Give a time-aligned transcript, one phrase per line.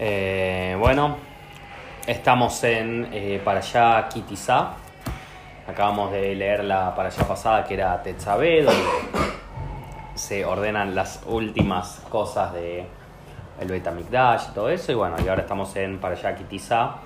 [0.00, 1.16] Eh, bueno,
[2.06, 4.74] estamos en eh, para allá Kitizá.
[5.66, 8.80] Acabamos de leer la para allá pasada que era Tetzabé, donde
[10.14, 12.86] se ordenan las últimas cosas de
[13.60, 14.92] el Betamikdash y todo eso.
[14.92, 16.98] Y bueno, y ahora estamos en para allá Kitizá,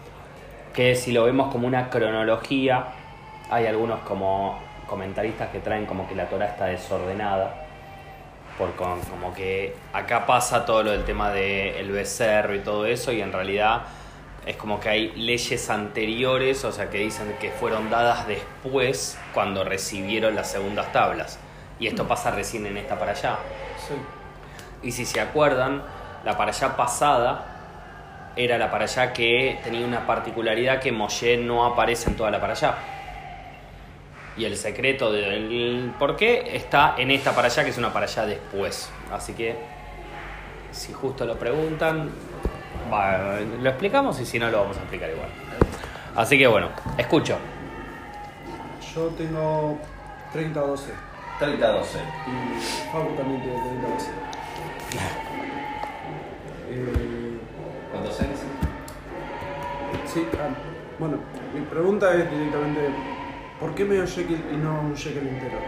[0.74, 2.88] que si lo vemos como una cronología,
[3.50, 7.54] hay algunos como comentaristas que traen como que la Torah está desordenada.
[8.62, 13.10] Por con- como que acá pasa todo lo del tema del becerro y todo eso,
[13.10, 13.82] y en realidad
[14.46, 19.64] es como que hay leyes anteriores, o sea, que dicen que fueron dadas después cuando
[19.64, 21.40] recibieron las segundas tablas.
[21.80, 23.36] Y esto pasa recién en esta para allá.
[23.78, 23.94] Sí.
[24.86, 25.82] Y si se acuerdan,
[26.24, 27.44] la para allá pasada
[28.36, 32.40] era la para allá que tenía una particularidad que Moshe no aparece en toda la
[32.40, 32.74] para allá.
[34.36, 38.06] Y el secreto del por qué está en esta para allá, que es una para
[38.06, 38.90] allá después.
[39.12, 39.56] Así que,
[40.70, 42.10] si justo lo preguntan,
[42.92, 45.28] va, lo explicamos y si no, lo vamos a explicar igual.
[46.16, 47.36] Así que bueno, escucho.
[48.94, 49.78] Yo tengo
[50.32, 50.92] 30 a 12.
[51.38, 51.98] 30 a 12.
[51.98, 54.10] Y Facu también tiene 30 a 12.
[56.70, 57.38] Eh,
[57.90, 58.38] ¿Cuántos años?
[60.06, 60.48] sí, ah,
[60.98, 61.16] bueno,
[61.54, 62.80] mi pregunta es directamente:
[63.62, 65.58] ¿por qué medio shekel y no un shekel entero?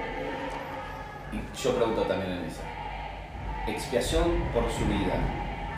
[1.32, 2.62] Y yo pregunto también en esa.
[3.68, 5.14] Expiación por su vida.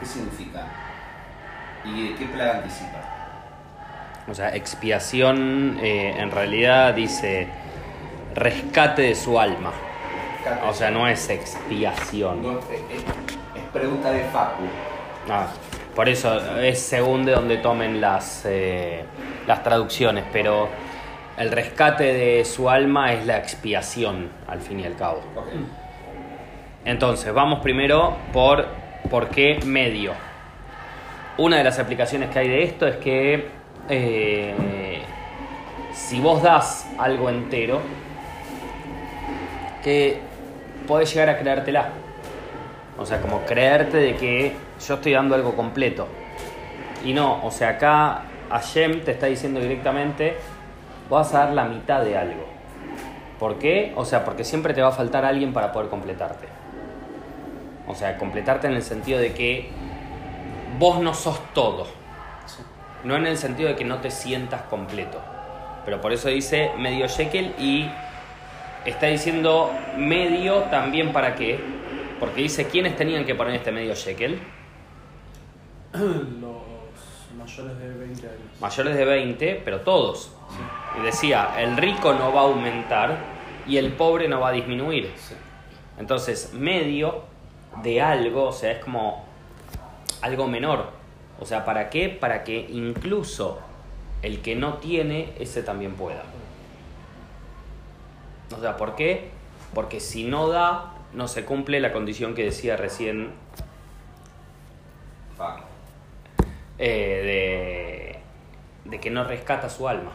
[0.01, 0.67] ¿Qué significa?
[1.85, 3.01] ¿Y de qué plaga anticipa?
[4.29, 7.47] O sea, expiación eh, en realidad dice
[8.35, 9.73] rescate de su alma.
[10.69, 12.43] O sea, no es expiación.
[12.43, 13.03] No, es, es-
[13.63, 14.63] es pregunta de Facu.
[15.31, 15.49] Ah,
[15.95, 19.05] por eso es según de donde tomen las, eh,
[19.47, 20.69] las traducciones, pero
[21.39, 25.21] el rescate de su alma es la expiación, al fin y al cabo.
[26.85, 28.67] Entonces, vamos primero por
[29.11, 30.13] por qué medio.
[31.39, 33.47] Una de las aplicaciones que hay de esto es que
[33.89, 35.03] eh,
[35.93, 37.81] si vos das algo entero,
[39.83, 40.19] que
[40.87, 41.91] podés llegar a creértela.
[42.99, 44.53] O sea, como creerte de que
[44.87, 46.09] yo estoy dando algo completo.
[47.05, 50.37] Y no, o sea, acá Hashem te está diciendo directamente,
[51.09, 52.45] vas a dar la mitad de algo.
[53.39, 53.93] ¿Por qué?
[53.97, 56.47] O sea, porque siempre te va a faltar alguien para poder completarte.
[57.87, 59.71] O sea, completarte en el sentido de que
[60.79, 61.87] vos no sos todo.
[63.05, 65.21] No en el sentido de que no te sientas completo.
[65.85, 67.89] Pero por eso dice medio shekel y
[68.85, 71.61] está diciendo medio también para qué.
[72.19, 74.41] Porque dice quiénes tenían que poner este medio shekel.
[75.93, 76.63] Los
[77.37, 78.61] mayores de 20 años.
[78.61, 80.33] Mayores de 20, pero todos.
[80.99, 83.19] Y decía, el rico no va a aumentar
[83.67, 85.13] y el pobre no va a disminuir.
[85.99, 87.25] Entonces, medio
[87.83, 89.25] de algo, o sea, es como
[90.23, 90.91] algo menor.
[91.41, 92.09] O sea, ¿para qué?
[92.09, 93.61] Para que incluso
[94.23, 96.23] el que no tiene, ese también pueda.
[98.57, 99.31] O sea, ¿por qué?
[99.75, 103.33] Porque si no da, no se cumple la condición que decía recién
[106.79, 108.21] eh,
[108.85, 110.13] de, de que no rescata su alma.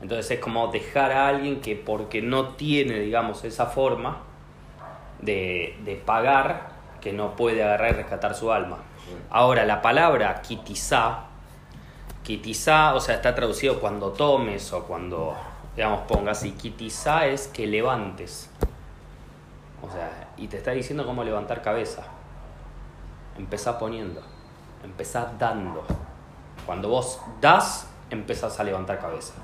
[0.00, 4.18] Entonces es como dejar a alguien que porque no tiene, digamos, esa forma
[5.20, 8.78] de, de pagar, que no puede agarrar y rescatar su alma.
[9.30, 11.24] Ahora, la palabra kitizá,
[12.22, 15.34] kitizá, o sea, está traducido cuando tomes o cuando,
[15.76, 18.50] digamos, pongas, y kitizá es que levantes.
[19.82, 22.02] O sea, y te está diciendo cómo levantar cabeza.
[23.38, 24.22] Empezá poniendo,
[24.82, 25.84] empezá dando.
[26.64, 29.34] Cuando vos das, empezás a levantar cabeza.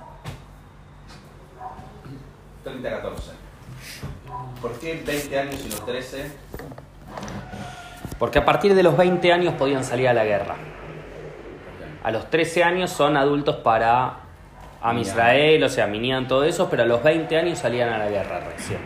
[2.64, 3.30] 30 a 14.
[4.60, 6.32] ¿Por qué 20 años y los 13?
[8.18, 10.56] Porque a partir de los 20 años podían salir a la guerra.
[12.02, 14.18] A los 13 años son adultos para
[14.80, 14.98] Am.
[14.98, 18.40] Israel, o sea, Minyan, todo eso, pero a los 20 años salían a la guerra
[18.40, 18.80] recién.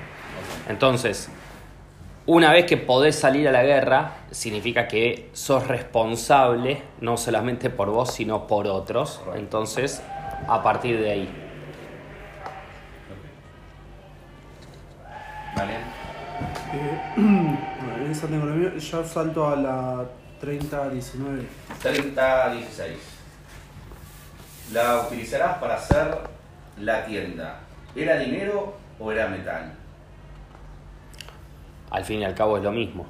[0.68, 1.30] Entonces,
[2.26, 7.90] una vez que podés salir a la guerra, significa que sos responsable, no solamente por
[7.90, 9.20] vos, sino por otros.
[9.34, 10.02] Entonces,
[10.48, 11.45] a partir de ahí.
[15.56, 15.74] ¿Vale?
[16.74, 17.56] Eh,
[18.10, 18.76] esa mío.
[18.76, 20.04] Yo salto a la
[20.40, 21.46] 30 a 19.
[21.82, 22.98] 30 a 16.
[24.72, 26.18] La utilizarás para hacer
[26.78, 27.60] la tienda.
[27.94, 29.72] ¿Era dinero o era metal?
[31.90, 33.06] al fin y al cabo es lo mismo.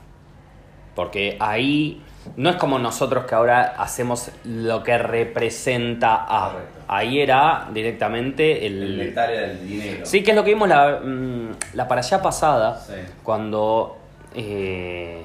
[0.96, 2.02] Porque ahí
[2.36, 6.50] no es como nosotros que ahora hacemos lo que representa a.
[6.50, 6.80] Correcto.
[6.88, 8.82] Ahí era directamente el.
[8.82, 10.06] El metal era el dinero.
[10.06, 12.94] Sí, que es lo que vimos la, mm, la para allá pasada, Sí.
[13.22, 13.98] cuando
[14.34, 15.24] eh,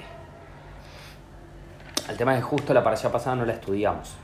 [2.09, 4.15] El tema es que justo la para allá pasada no la estudiamos,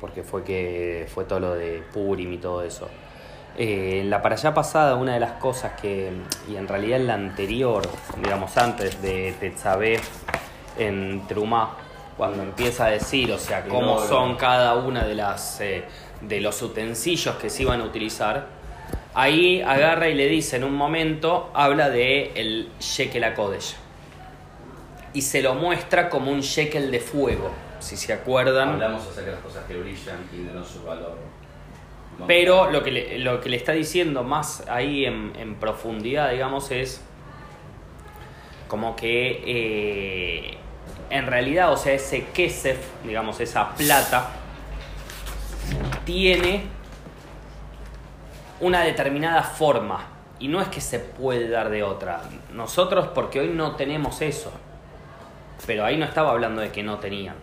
[0.00, 2.88] porque fue que fue todo lo de Purim y todo eso.
[3.58, 6.12] Eh, en la para allá pasada, una de las cosas que,
[6.48, 7.82] y en realidad en la anterior,
[8.22, 9.98] digamos antes de Tetzabé
[10.78, 11.76] en Trumá,
[12.16, 15.84] cuando empieza a decir, o sea, cómo son cada una de las eh,
[16.20, 18.46] de los utensilios que se iban a utilizar,
[19.14, 23.76] ahí agarra y le dice en un momento, habla de el shekel a Kodesh.
[25.12, 28.70] Y se lo muestra como un shekel de fuego, si se acuerdan.
[28.70, 31.16] Hablamos acerca de las cosas que brillan y de no su valor.
[32.26, 36.70] Pero lo que, le, lo que le está diciendo más ahí en, en profundidad, digamos,
[36.70, 37.02] es
[38.68, 40.58] como que eh,
[41.10, 44.30] en realidad, o sea, ese kesef, digamos, esa plata,
[46.04, 46.64] tiene
[48.60, 50.08] una determinada forma.
[50.38, 52.22] Y no es que se puede dar de otra.
[52.52, 54.52] Nosotros, porque hoy no tenemos eso.
[55.66, 57.36] Pero ahí no estaba hablando de que no tenían.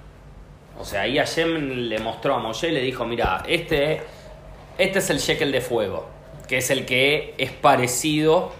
[0.79, 4.01] O sea, ahí Hashem le mostró a Moshe y le dijo, mira, este,
[4.77, 6.07] este es el shekel de fuego,
[6.47, 8.51] que es el que es parecido.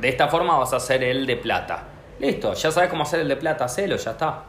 [0.00, 1.84] De esta forma vas a hacer el de plata.
[2.20, 4.42] Listo, ya sabes cómo hacer el de plata, hacelo, ya está.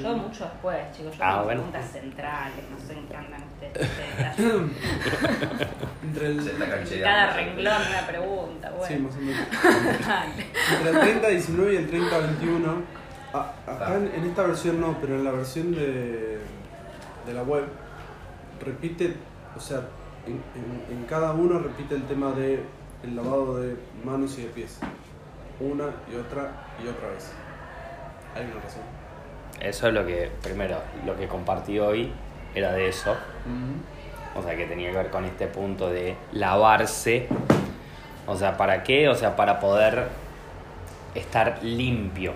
[0.00, 1.16] Yo mucho después, chicos.
[1.16, 1.62] Yo Ah, tengo bueno.
[1.62, 3.90] preguntas centrales, no sé en qué andan ustedes.
[3.90, 4.38] ustedes.
[6.04, 7.02] Entre el.
[7.02, 9.08] Cada renglón una pregunta, Sí, bueno.
[9.08, 9.46] más o menos.
[10.86, 12.82] Entre el 30-19 y el 30-21,
[13.32, 16.38] a- acá en, en esta versión no, pero en la versión de,
[17.26, 17.64] de la web,
[18.64, 19.14] repite,
[19.56, 19.82] o sea,
[20.26, 22.62] en, en- en cada uno repite el tema de
[23.02, 24.78] el lavado de manos y de pies.
[25.60, 26.50] Una y otra
[26.84, 27.32] y otra vez.
[28.34, 28.82] Hay una razón.
[29.60, 32.12] Eso es lo que, primero, lo que compartí hoy
[32.54, 33.16] era de eso.
[34.36, 37.26] O sea, que tenía que ver con este punto de lavarse.
[38.26, 39.08] O sea, ¿para qué?
[39.08, 40.08] O sea, para poder
[41.14, 42.32] estar limpio.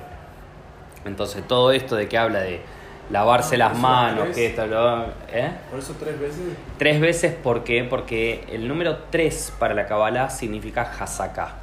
[1.04, 2.60] Entonces, todo esto de que habla de
[3.10, 5.04] lavarse Ah, las manos, que esto, lo...
[5.32, 5.50] ¿eh?
[5.70, 6.40] Por eso tres veces.
[6.78, 7.84] Tres veces, ¿por qué?
[7.84, 11.56] Porque el número tres para la Kabbalah significa Hasaká.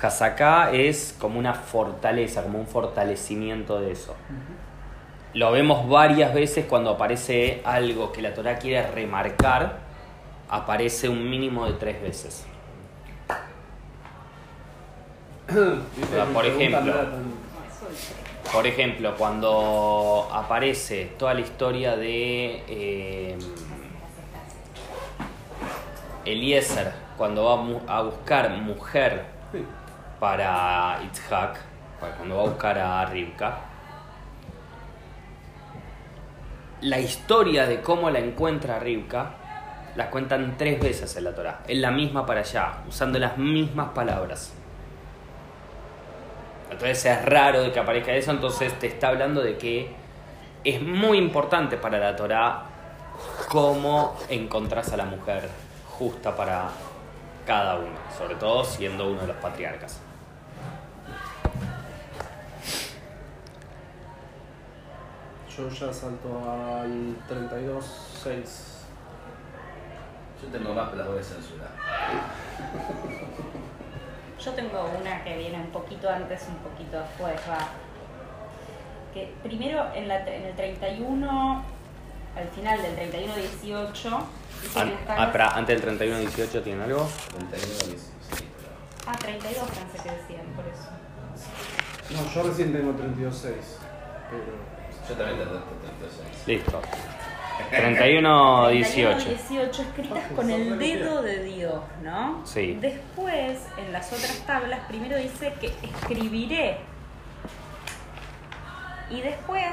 [0.00, 4.14] Hasaká es como una fortaleza, como un fortalecimiento de eso.
[5.32, 9.78] Lo vemos varias veces cuando aparece algo que la Torah quiere remarcar,
[10.48, 12.46] aparece un mínimo de tres veces.
[15.48, 16.94] Sea, por ejemplo.
[18.52, 23.38] Por ejemplo, cuando aparece toda la historia de eh,
[26.24, 29.24] Eliezer, cuando va a mu- a buscar mujer
[30.20, 31.58] para Itzhak,
[32.16, 33.58] cuando va a buscar a Rivka,
[36.82, 39.30] la historia de cómo la encuentra Rivka
[39.96, 43.88] la cuentan tres veces en la Torah, en la misma para allá, usando las mismas
[43.90, 44.52] palabras.
[46.70, 49.94] Entonces es raro de que aparezca eso, entonces te está hablando de que
[50.64, 52.64] es muy importante para la Torah
[53.48, 55.48] cómo encontrás a la mujer
[55.98, 56.68] justa para
[57.46, 60.00] cada uno, sobre todo siendo uno de los patriarcas.
[65.56, 67.80] Yo ya salto al 32-6.
[70.42, 71.70] Yo tengo más, pero las voy a censurar.
[74.46, 77.66] Yo tengo una que viene un poquito antes, un poquito después, va.
[79.12, 81.64] Que primero en, la, en el 31,
[82.36, 83.26] al final del 31-18,
[84.62, 87.08] dice que An- las ah, espera, antes del 31-18 tiene algo.
[87.36, 87.98] 31 y sí,
[88.38, 90.90] pero- Ah, 32 pensé que decían, por eso.
[92.14, 93.52] No, yo recién tengo 32-6.
[94.30, 94.76] Pero.
[95.08, 96.46] Yo también tengo 36.
[96.46, 96.80] Listo.
[97.70, 99.24] 31-18.
[99.24, 102.40] 18 escritas con el dedo de Dios, ¿no?
[102.44, 102.78] Sí.
[102.80, 106.78] Después, en las otras tablas, primero dice que escribiré.
[109.10, 109.64] Y después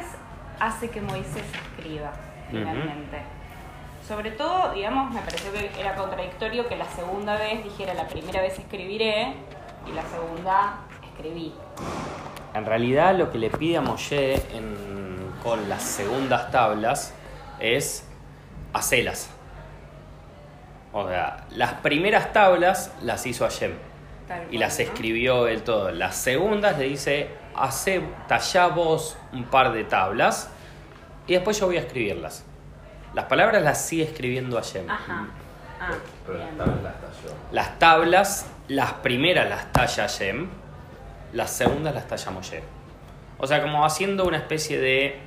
[0.60, 1.44] hace que Moisés
[1.76, 2.12] escriba,
[2.52, 3.18] finalmente.
[4.08, 8.42] Sobre todo, digamos, me pareció que era contradictorio que la segunda vez dijera la primera
[8.42, 9.34] vez escribiré
[9.88, 11.54] y la segunda escribí.
[12.54, 17.14] En realidad lo que le pide a Moshe en- con las segundas tablas
[17.60, 18.08] es
[18.74, 19.30] hacelas.
[20.92, 23.74] O sea, las primeras tablas las hizo Hashem
[24.28, 24.86] Tal y cual, las ¿no?
[24.86, 25.92] escribió él todo.
[25.92, 30.50] Las segundas le dice, hace, tallá vos un par de tablas
[31.28, 32.46] y después yo voy a escribirlas.
[33.14, 34.90] Las palabras las sigue escribiendo Hashem.
[34.90, 35.28] Ajá.
[35.80, 35.92] Ah,
[36.26, 37.36] Pero las tablas las talló.
[37.52, 40.48] Las tablas, las primeras las talla Hashem,
[41.34, 42.64] las segundas las talla Moshe.
[43.38, 45.20] O sea, como haciendo una especie de,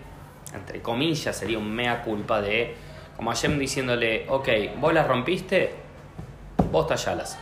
[0.55, 2.75] entre comillas, sería un mea culpa de
[3.17, 4.49] Como Hashem diciéndole, ok,
[4.79, 5.75] vos las rompiste,
[6.71, 7.39] vos tallalas.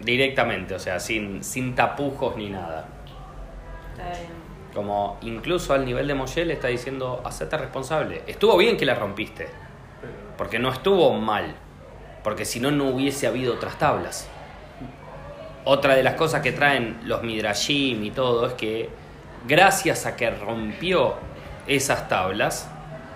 [0.00, 2.88] Directamente, o sea, sin, sin tapujos ni nada.
[3.92, 4.44] Está bien.
[4.74, 8.22] Como incluso al nivel de Moshe le está diciendo, hacete responsable.
[8.26, 9.48] Estuvo bien que la rompiste,
[10.36, 11.54] porque no estuvo mal,
[12.24, 14.28] porque si no, no hubiese habido otras tablas.
[15.64, 19.03] Otra de las cosas que traen los Midrashim y todo es que
[19.46, 21.14] gracias a que rompió
[21.66, 22.68] esas tablas,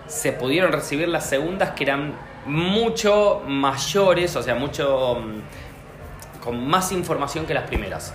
[0.06, 2.14] se pudieron recibir las segundas que eran
[2.46, 8.14] mucho mayores, o sea, mucho mm, con más información que las primeras.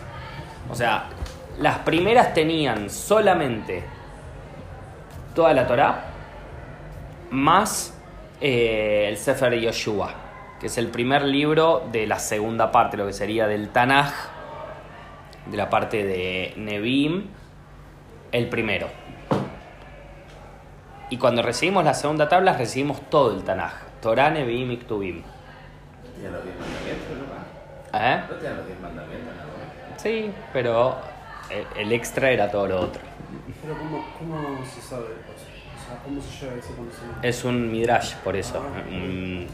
[0.70, 1.06] O sea,
[1.60, 3.84] las primeras tenían solamente
[5.36, 6.06] toda la Torá
[7.30, 7.94] más
[8.42, 10.14] eh, el Sefer Yoshua,
[10.60, 14.14] que es el primer libro de la segunda parte, lo que sería del Tanaj,
[15.46, 17.28] de la parte de Nebim,
[18.34, 18.88] el primero.
[21.10, 25.22] Y cuando recibimos la segunda tabla, recibimos todo el Tanaj, Torá, Nebim y Ktubim.
[25.22, 27.18] ¿No tienen los 10 mandamientos,
[27.94, 28.00] no?
[28.00, 28.24] ¿Eh?
[28.30, 30.00] ¿No tienen los 10 mandamientos, no?
[30.00, 30.98] Sí, pero
[31.50, 33.02] el- el extra era todo lo otro.
[33.62, 35.04] Pero ¿cómo, cómo se sabe?
[35.06, 37.20] O sea, ¿cómo se llega a ese conocimiento?
[37.22, 38.60] Es un midrash, por eso.
[38.90, 39.48] Un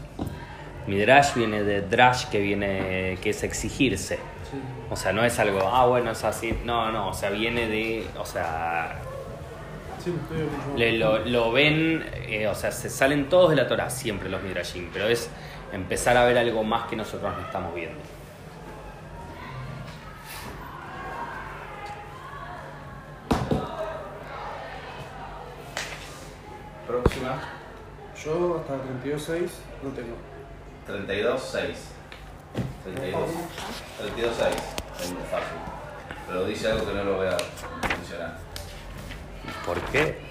[0.86, 4.16] midrash viene de drash, que viene que es exigirse.
[4.16, 4.58] Sí.
[4.90, 6.58] O sea, no es algo, ah, bueno, es así.
[6.64, 8.96] No, no, o sea, viene de, o sea,
[10.02, 10.12] Sí,
[10.76, 14.42] le- lo, lo ven, eh, o sea, se salen todos de la Torah siempre los
[14.42, 15.28] midrashim, pero es
[15.72, 17.98] empezar a ver algo más que nosotros no estamos viendo.
[26.86, 27.38] Próxima,
[28.24, 29.50] Yo hasta 32.6
[29.82, 30.16] no tengo.
[30.90, 31.78] 32, 6.
[32.84, 33.30] 32,
[33.98, 34.54] 32, 6.
[35.02, 35.56] Es muy fácil.
[36.26, 37.36] Pero dice algo que no lo voy a
[37.88, 38.38] mencionar.
[39.66, 40.18] ¿Por qué?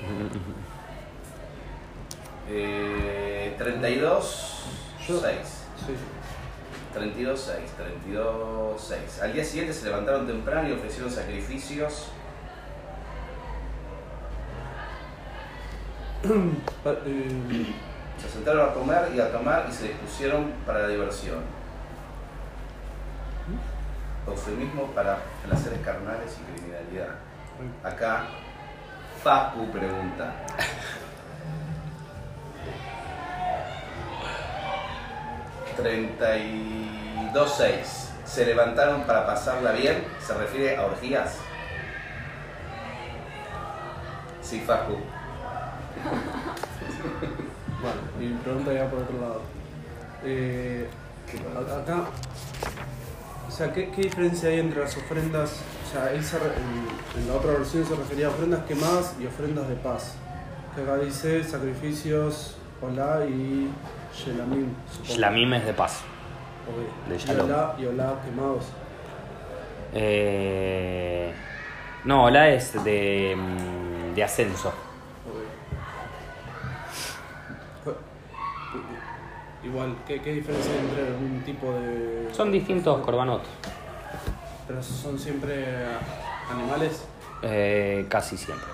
[2.51, 4.63] Eh, 32,
[5.07, 5.37] Yo- 6.
[5.85, 5.93] Sí.
[6.95, 7.71] 32, 6.
[7.77, 9.21] 32, 6.
[9.21, 12.07] Al día siguiente se levantaron temprano y ofrecieron sacrificios.
[18.21, 21.39] Se sentaron a comer y a tomar y se dispusieron para la diversión.
[24.27, 27.15] Eufemismo para placeres carnales y criminalidad.
[27.83, 28.25] Acá,
[29.23, 30.33] Facu pregunta.
[35.75, 38.11] Treinta y dos seis.
[38.25, 40.03] ¿Se levantaron para pasarla bien?
[40.19, 41.37] ¿Se refiere a orgías?
[44.41, 44.97] Sí, Facu.
[47.81, 49.41] Bueno, mi pregunta ya por otro lado.
[50.23, 50.87] Eh,
[51.81, 52.05] acá,
[53.47, 55.61] o sea, ¿qué, qué diferencia hay entre las ofrendas?
[55.87, 59.15] O sea, él se re- en, en la otra versión se refería a ofrendas quemadas
[59.19, 60.15] y ofrendas de paz.
[60.75, 63.69] Que acá dice sacrificios, olá y
[64.15, 64.67] shelamim.
[65.05, 66.01] Shlamim es de paz.
[66.67, 67.09] Ok.
[67.09, 67.45] de Y shalom.
[67.47, 68.65] olá, y olá quemados.
[69.93, 71.33] Eh,
[72.05, 74.73] no, la es de, mm, de ascenso.
[79.69, 82.29] Igual, ¿qué, ¿qué diferencia hay entre un tipo de...
[82.33, 83.43] Son distintos corbanot.
[84.67, 85.85] Pero son siempre
[86.49, 87.05] animales.
[87.43, 88.67] Eh, casi siempre.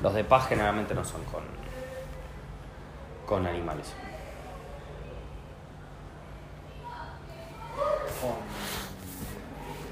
[0.00, 1.42] Los de paz generalmente no son con,
[3.26, 3.92] con animales.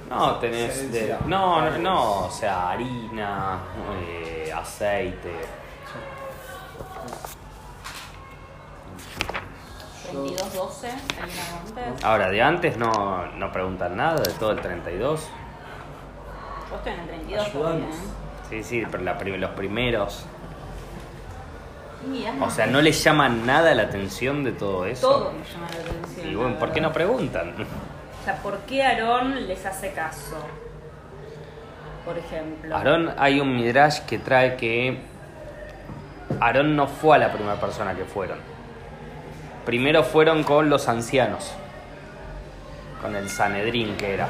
[0.09, 3.59] No, tenés de, no, no, no, o sea, harina,
[4.01, 5.62] eh, aceite.
[10.13, 10.95] 32, 12, el
[11.85, 12.05] antes.
[12.05, 15.29] Ahora, de antes no, no preguntan nada, de todo el 32.
[16.71, 17.97] Yo estoy en el 32 todavía, Ayudanos.
[17.97, 18.09] ¿eh?
[18.51, 20.27] Sí, sí, pero la prim- los primeros.
[22.41, 25.09] O sea, no les llama nada la atención de todo eso.
[25.09, 26.31] todo me llama la atención.
[26.31, 27.55] Y bueno, ¿por qué no preguntan?
[28.21, 30.37] O sea, ¿por qué Aarón les hace caso?
[32.05, 32.77] Por ejemplo.
[32.77, 34.99] Aarón, hay un midrash que trae que
[36.41, 38.39] Aarón no fue a la primera persona que fueron.
[39.65, 41.53] Primero fueron con los ancianos,
[43.01, 44.29] con el Sanedrín que era.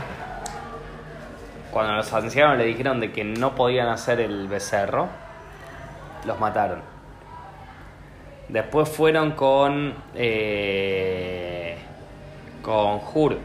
[1.71, 5.09] Cuando los ancianos le dijeron de que no podían hacer el becerro,
[6.27, 6.83] los mataron.
[8.51, 11.79] Después fueron con eh,
[12.61, 13.39] con Hur.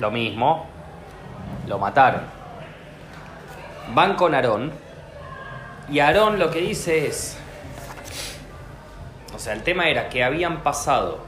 [0.00, 0.66] Lo mismo,
[1.68, 2.22] lo mataron.
[3.94, 4.72] Van con Aarón.
[5.88, 7.38] Y Aarón lo que dice es.
[9.36, 11.18] O sea, el tema era que habían pasado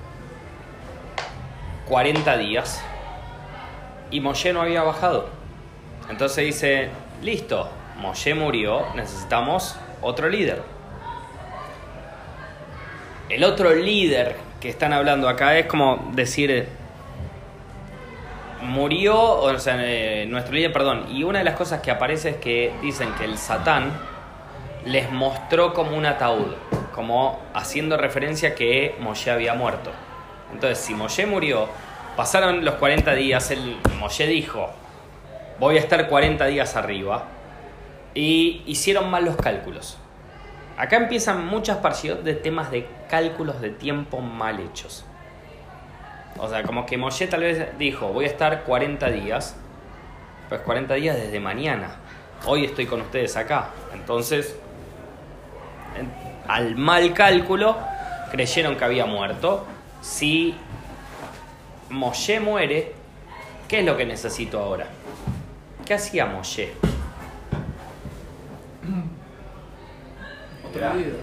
[1.88, 2.82] 40 días
[4.10, 5.28] y Moshe no había bajado.
[6.08, 6.88] Entonces dice:
[7.22, 10.62] Listo, Moshe murió, necesitamos otro líder.
[13.28, 16.66] El otro líder que están hablando acá es como decir,
[18.62, 22.36] murió, o sea, eh, nuestro líder, perdón, y una de las cosas que aparece es
[22.36, 23.92] que dicen que el Satán
[24.86, 26.54] les mostró como un ataúd,
[26.98, 29.92] como haciendo referencia que Moshe había muerto.
[30.52, 31.68] Entonces, si Moshe murió,
[32.16, 34.70] pasaron los 40 días, el Moshe dijo,
[35.60, 37.26] voy a estar 40 días arriba,
[38.14, 39.96] y hicieron mal los cálculos.
[40.76, 45.04] Acá empiezan muchas partidas de temas de cálculos de tiempo mal hechos.
[46.36, 49.54] O sea, como que Moshe tal vez dijo, voy a estar 40 días,
[50.48, 51.92] pues 40 días desde mañana.
[52.44, 53.68] Hoy estoy con ustedes acá.
[53.94, 54.58] Entonces,
[55.96, 57.78] en- al mal cálculo,
[58.30, 59.66] creyeron que había muerto.
[60.00, 60.54] Si
[61.90, 62.94] Moshe muere,
[63.68, 64.86] ¿qué es lo que necesito ahora?
[65.86, 66.72] ¿Qué hacía Moshe?
[70.68, 71.16] Otro líder.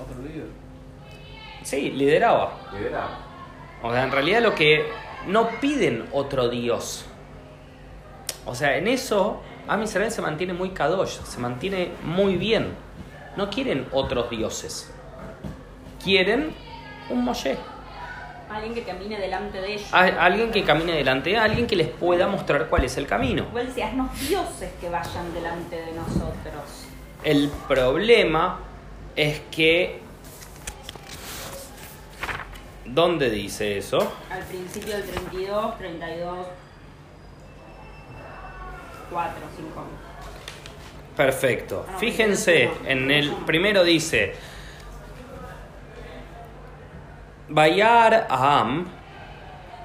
[0.00, 0.46] Otro líder.
[1.62, 2.58] Sí, lideraba.
[2.72, 3.18] Lideraba.
[3.82, 4.86] O sea, en realidad lo que
[5.26, 7.06] no piden otro Dios.
[8.46, 12.87] O sea, en eso Am Israel se mantiene muy kadosh, se mantiene muy bien.
[13.38, 14.90] No quieren otros dioses.
[16.02, 16.52] Quieren
[17.08, 17.56] un Moshe.
[18.50, 19.94] Alguien que camine delante de ellos.
[19.94, 23.44] A- alguien que camine delante, alguien que les pueda mostrar cuál es el camino.
[23.44, 26.64] Igual decía, haznos dioses que vayan delante de nosotros.
[27.22, 28.58] El problema
[29.14, 30.00] es que...
[32.86, 33.98] ¿Dónde dice eso?
[34.32, 36.46] Al principio del 32, 32,
[39.12, 39.82] 4, 5.
[41.18, 41.84] Perfecto.
[41.86, 44.34] Ah, Fíjense, en el primero dice,
[47.48, 48.86] Bayar Aham,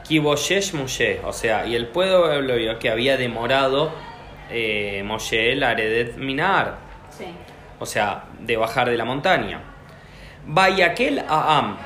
[0.08, 3.92] Kiboshesh Moshe, o sea, y el pueblo vio que había demorado
[4.52, 6.75] eh, Moshe el Aredet Minar,
[7.10, 7.25] Sí.
[7.80, 9.60] o sea, de bajar de la montaña.
[10.46, 11.78] Bayakel Aham,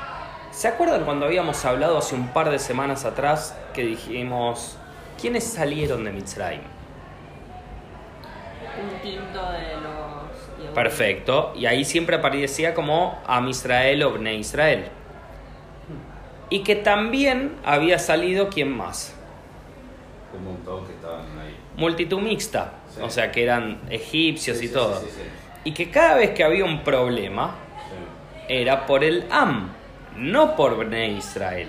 [0.50, 4.76] ¿se acuerdan cuando habíamos hablado hace un par de semanas atrás que dijimos,
[5.18, 6.60] ¿quiénes salieron de Mitzrayim?
[8.80, 10.58] Un tinto de los.
[10.58, 10.74] Yehudim.
[10.74, 11.52] Perfecto.
[11.56, 14.84] Y ahí siempre aparecía como Am Israel o Bne Israel.
[16.50, 19.14] Y que también había salido, ¿quién más?
[20.36, 21.56] Un montón que estaban ahí.
[21.76, 22.72] Multitud mixta.
[22.94, 23.00] Sí.
[23.02, 24.98] O sea, que eran egipcios Sí, y sí, todo.
[25.00, 25.28] sí, sí, sí.
[25.64, 27.54] Y que cada vez que había un problema,
[27.90, 28.44] Sí.
[28.54, 29.68] era por el Am,
[30.16, 31.68] no por Bne Israel.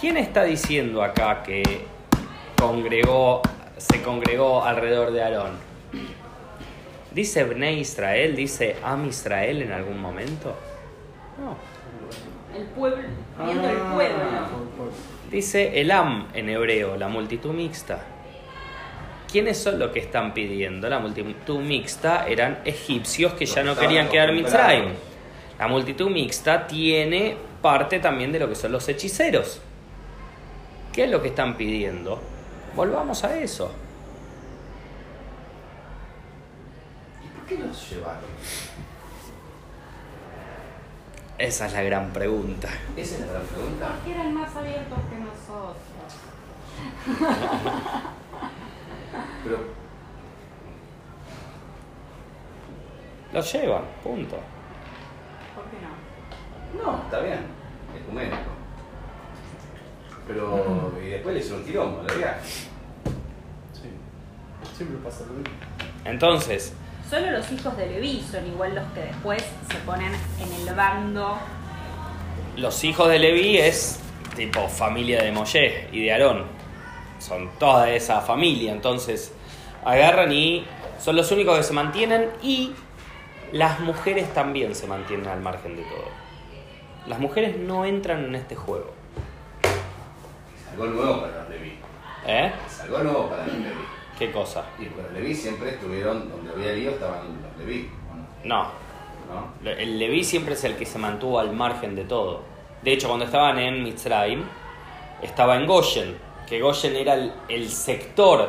[0.00, 1.62] ¿Quién está diciendo acá que
[2.56, 3.42] congregó,
[3.78, 5.52] se congregó alrededor de Aarón?
[7.12, 8.36] ¿Dice Bne Israel?
[8.36, 10.54] ¿Dice Am Israel en algún momento?
[11.40, 11.56] No.
[12.56, 13.08] El pueblo.
[13.44, 14.92] Viendo el Ah, pueblo.
[15.30, 18.04] Dice el Am en hebreo, la multitud mixta.
[19.30, 20.88] ¿Quiénes son los que están pidiendo?
[20.88, 24.32] La multitud mixta eran egipcios que ya no querían quedar.
[24.32, 24.92] Mitzrayim.
[25.58, 29.60] La multitud mixta tiene parte también de lo que son los hechiceros.
[30.92, 32.20] ¿Qué es lo que están pidiendo?
[32.78, 33.70] Volvamos a eso.
[37.24, 38.30] ¿Y por qué los llevaron?
[41.38, 42.68] Esa es la gran pregunta.
[42.96, 43.88] Esa es la gran pregunta.
[43.96, 45.76] Porque eran más abiertos que nosotros.
[49.42, 49.58] Pero,
[53.32, 54.36] Los llevan, punto.
[55.56, 55.90] ¿Por qué no?
[56.92, 57.44] no, está bien.
[58.00, 58.57] Ecuménico.
[60.28, 62.38] Pero, y después le hicieron quilombo, la verdad.
[63.72, 63.88] Sí.
[64.76, 65.54] Siempre pasa lo mismo.
[66.04, 66.74] Entonces,
[67.08, 71.38] Solo los hijos de Leví son igual los que después se ponen en el bando.
[72.58, 73.98] los hijos de Leví es
[74.36, 76.44] tipo familia de Moshe y de Aarón.
[77.18, 78.72] Son toda esa familia.
[78.72, 79.32] Entonces,
[79.86, 80.66] agarran y
[81.00, 82.72] son los únicos que se mantienen y
[83.52, 86.08] las mujeres también se mantienen al margen de todo.
[87.06, 88.97] Las mujeres no entran en este juego.
[90.80, 91.78] Algo nuevo para los Leví.
[92.26, 92.52] ¿Eh?
[92.66, 93.84] Es algo nuevo para los Leví.
[94.16, 94.64] ¿Qué cosa?
[94.78, 98.66] Y los Leví siempre estuvieron, donde había lío estaban los Leví, ¿o no?
[99.34, 99.68] No.
[99.68, 102.42] El Leví siempre es el que se mantuvo al margen de todo.
[102.82, 104.44] De hecho, cuando estaban en Mitzrayim,
[105.20, 106.16] estaba en Goshen,
[106.48, 108.48] que Goshen era el, el sector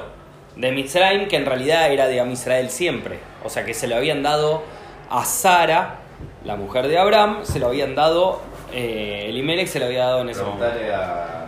[0.56, 3.20] de Mitzrayim que en realidad era de Am Israel siempre.
[3.44, 4.62] O sea que se lo habían dado
[5.10, 6.00] a Sara,
[6.46, 10.30] la mujer de Abraham, se lo habían dado, eh, Elimelech se lo había dado en
[10.30, 10.66] ese momento.
[10.66, 11.39] Preguntarle a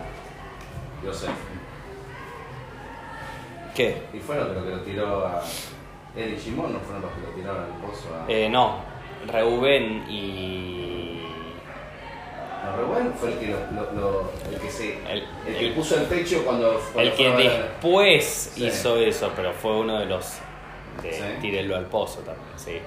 [1.04, 1.30] Yosef.
[3.74, 4.02] ¿Qué?
[4.12, 5.42] Y fueron los que lo tiró a.
[6.14, 8.30] Y Shimon no fueron los que lo tiraron al pozo a.
[8.30, 8.76] Eh, no,
[9.26, 11.22] Reubén y...
[12.64, 14.98] No, Reuben fue el que, lo, lo- lo- el que se.
[15.10, 16.78] El- El, que el- puso el pecho cuando.
[16.92, 18.66] cuando El que después Sí.
[18.66, 20.36] hizo eso, pero fue uno de los
[21.02, 21.22] de Sí.
[21.74, 22.78] al pozo también, sí.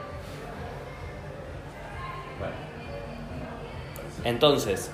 [2.40, 2.54] Bueno.
[4.24, 4.92] Entonces,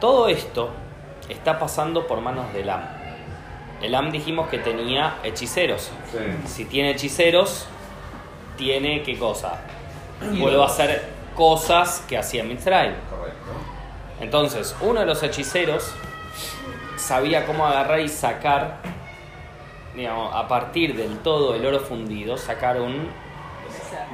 [0.00, 0.70] todo esto
[1.28, 2.82] está pasando por manos del AM.
[3.80, 5.90] El AM dijimos que tenía hechiceros.
[6.10, 6.18] Sí.
[6.46, 7.66] Si tiene hechiceros,
[8.56, 9.60] tiene qué cosa?
[10.38, 12.94] Vuelve a hacer cosas que hacía Mitzrayim.
[13.10, 13.38] Correcto.
[14.20, 15.92] Entonces, uno de los hechiceros
[16.96, 18.78] sabía cómo agarrar y sacar,
[19.96, 23.08] digamos, a partir del todo el oro fundido, sacar un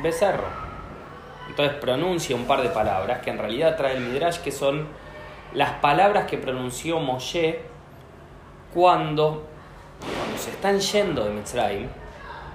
[0.03, 0.47] becerro.
[1.49, 4.87] Entonces pronuncia un par de palabras que en realidad trae el Midrash, que son
[5.52, 7.61] las palabras que pronunció Moshe
[8.74, 9.46] cuando,
[10.00, 11.88] cuando se están yendo de Mitzrayim.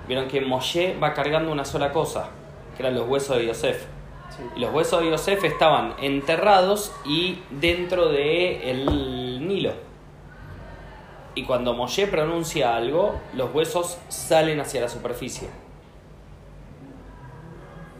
[0.08, 2.30] Vieron que Moshe va cargando una sola cosa,
[2.76, 3.86] que eran los huesos de Yosef.
[4.30, 4.44] Sí.
[4.56, 9.74] Y los huesos de Yosef estaban enterrados y dentro del Nilo.
[11.36, 15.50] Y cuando Moshe pronuncia algo, los huesos salen hacia la superficie.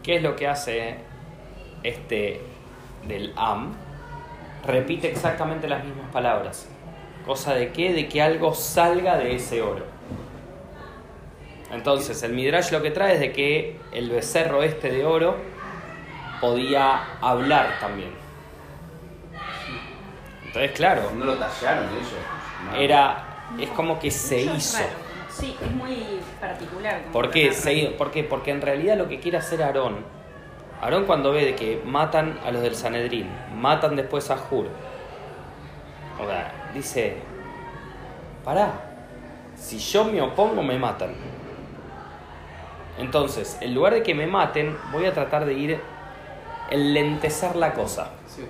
[0.02, 0.98] ¿Qué es lo que hace
[1.82, 2.42] este
[3.08, 3.74] del Am?
[4.66, 6.68] Repite exactamente las mismas palabras.
[7.26, 7.92] ¿Cosa de qué?
[7.92, 9.84] De que algo salga de ese oro.
[11.72, 15.36] Entonces, el Midrash lo que trae es de que el becerro este de oro
[16.40, 18.10] podía hablar también.
[20.46, 22.12] Entonces, claro, No lo tallaron ellos.
[22.70, 22.76] ¿no?
[22.76, 23.24] era
[23.58, 24.78] es como que se hizo.
[24.78, 24.90] raro.
[25.28, 27.02] Sí, es muy particular.
[27.12, 27.52] ¿Por qué?
[27.52, 28.22] Se ¿Por qué?
[28.22, 29.96] Porque en realidad lo que quiere hacer Aarón,
[30.84, 34.66] Aarón cuando ve de que matan a los del Sanedrín, matan después a Jur,
[36.22, 37.16] o sea, dice,
[38.44, 38.70] pará,
[39.56, 41.14] si yo me opongo me matan.
[42.98, 45.80] Entonces, en lugar de que me maten, voy a tratar de ir
[46.70, 48.10] enlentecer la cosa.
[48.26, 48.44] Sí.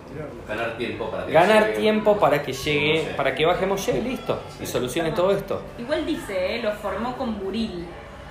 [0.49, 4.01] Ganar tiempo para que Ganar llegue- tiempo para que llegue, para que baje Moshe y
[4.03, 5.62] listo, y solucione todo esto.
[5.79, 7.87] Igual dice, eh, lo formó con buril.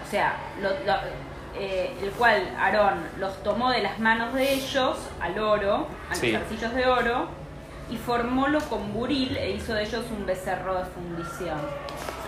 [0.06, 4.98] O sea, lo- lo- eh, el cual Aarón los tomó de las manos de ellos
[5.22, 6.32] al oro, a Sí.
[6.32, 7.28] los arcillos de oro,
[7.89, 11.58] y formólo con buril e hizo de ellos un becerro de fundición.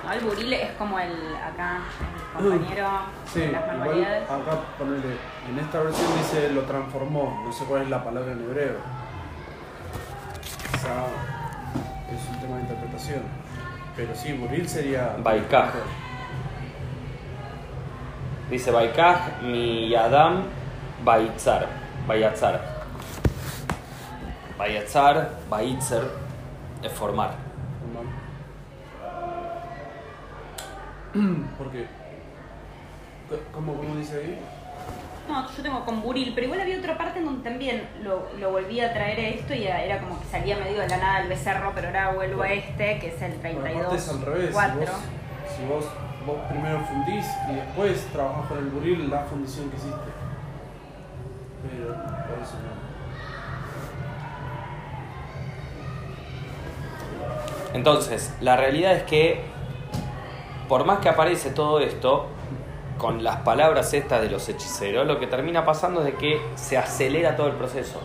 [0.05, 0.11] ¿No?
[0.13, 1.79] El buril es como el, acá,
[2.37, 2.87] el compañero
[3.33, 4.23] Sí, de las igual manualidades.
[4.29, 5.17] acá ponele,
[5.49, 8.75] en esta versión dice lo transformó, no sé cuál es la palabra en hebreo.
[10.71, 11.05] Quizá
[12.13, 13.21] es un tema de interpretación.
[13.95, 15.15] Pero sí, Buril sería.
[15.19, 15.69] Baikaj.
[18.49, 20.43] Dice Baikaj, mi Yadam,
[21.03, 21.67] Baitzar.
[22.07, 22.61] Bayatzar.
[24.57, 26.03] Bayatzar, Baitzer,
[26.83, 27.31] es formar.
[31.57, 31.87] ¿Por qué?
[33.53, 34.39] ¿Cómo, cómo dice ahí?
[35.27, 38.51] No, yo tengo con buril, pero igual había otra parte en donde también lo, lo
[38.51, 41.29] volví a traer a esto y era, como que salía medio de la nada el
[41.29, 43.85] becerro, pero ahora vuelvo a este, que es el Bueno, 32.
[43.85, 44.47] aparte es al revés.
[44.47, 44.77] Si 4.
[44.79, 44.89] vos,
[45.57, 45.85] si vos,
[46.25, 50.11] vos primero fundís y después trabajás con el buril la fundición que hiciste.
[51.69, 52.75] Pero por eso no.
[57.73, 59.41] Entonces, la realidad es que,
[60.69, 62.27] por más que aparece todo esto,
[62.97, 66.77] con las palabras estas de los hechiceros, lo que termina pasando es de que se
[66.77, 67.99] acelera todo el proceso.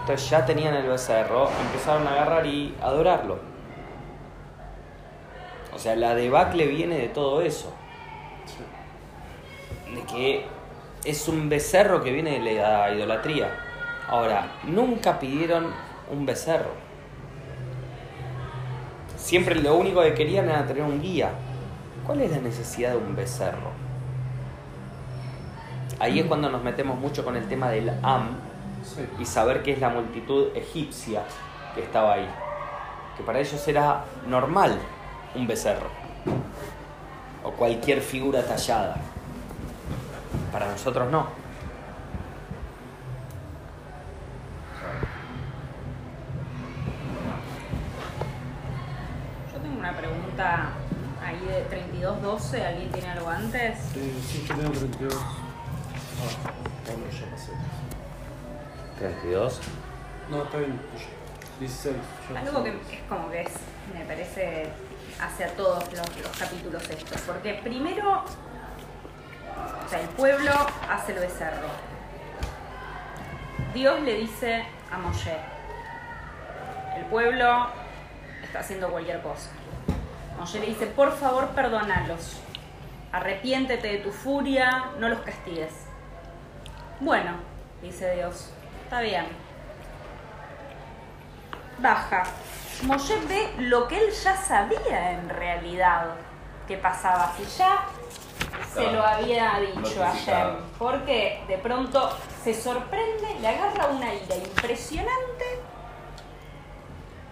[0.00, 3.51] Entonces ya tenían el becerro, empezaron a agarrar y adorarlo.
[5.74, 7.72] O sea, la debacle viene de todo eso.
[9.94, 10.46] De que
[11.04, 13.50] es un becerro que viene de la idolatría.
[14.08, 15.66] Ahora, nunca pidieron
[16.10, 16.70] un becerro.
[19.16, 21.30] Siempre lo único que querían era tener un guía.
[22.06, 23.70] ¿Cuál es la necesidad de un becerro?
[25.98, 28.36] Ahí es cuando nos metemos mucho con el tema del Am
[28.82, 29.06] Sí.
[29.20, 31.22] y saber que es la multitud egipcia
[31.74, 32.28] que estaba ahí.
[33.16, 34.76] Que para ellos era normal
[35.34, 35.88] un becerro
[37.44, 38.96] o cualquier figura tallada.
[40.52, 41.26] Para nosotros no.
[49.52, 50.70] Yo tengo una pregunta
[51.24, 53.78] ahí de 3212, ¿alguien tiene algo antes?
[53.96, 55.14] Eh, sí, yo tengo 32.
[55.14, 55.30] Ah,
[56.86, 57.52] bueno, ya pasé.
[58.98, 59.60] 32.
[60.30, 60.80] No, está bien.
[61.60, 61.96] 16.
[62.30, 63.52] yo Algo que es como que es,
[63.94, 64.68] me parece,
[65.20, 67.20] hacia todos los, los capítulos estos.
[67.22, 68.24] Porque primero,
[69.92, 70.52] el pueblo
[70.88, 71.68] hace el becerro.
[73.74, 75.36] Dios le dice a Moshe,
[76.96, 77.68] el pueblo
[78.42, 79.50] está haciendo cualquier cosa.
[80.38, 82.40] Moshe le dice, por favor, perdónalos.
[83.12, 85.72] Arrepiéntete de tu furia, no los castigues.
[87.00, 87.32] Bueno,
[87.82, 88.50] dice Dios,
[88.84, 89.26] está bien.
[91.78, 92.22] baja.
[92.82, 96.14] Moshe ve lo que él ya sabía en realidad
[96.66, 97.86] que pasaba, si ya
[98.72, 102.10] se lo había dicho ayer, porque de pronto
[102.42, 105.44] se sorprende, le agarra una ira impresionante.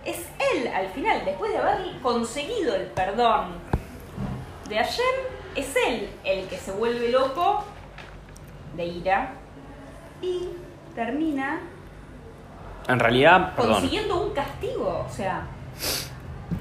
[0.04, 3.54] Es él al final, después de haber conseguido el perdón
[4.68, 7.64] de ayer, es él el que se vuelve loco
[8.76, 9.32] de ira
[10.22, 10.50] y
[10.94, 11.60] termina
[12.90, 13.72] En realidad, perdón.
[13.74, 15.42] consiguiendo un castigo, o sea,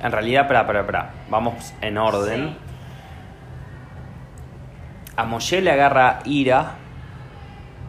[0.01, 1.09] En realidad, espera, espera, espera.
[1.29, 2.49] Vamos en orden.
[2.49, 2.57] Sí.
[5.17, 6.73] A Moshe le agarra ira,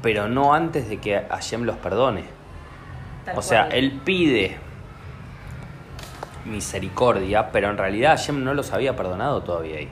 [0.03, 2.25] pero no antes de que Hashem los perdone.
[3.25, 3.77] tal O sea, cual.
[3.79, 4.59] él pide
[6.47, 9.89] misericordia, pero en realidad Hashem no los había perdonado todavía ahí.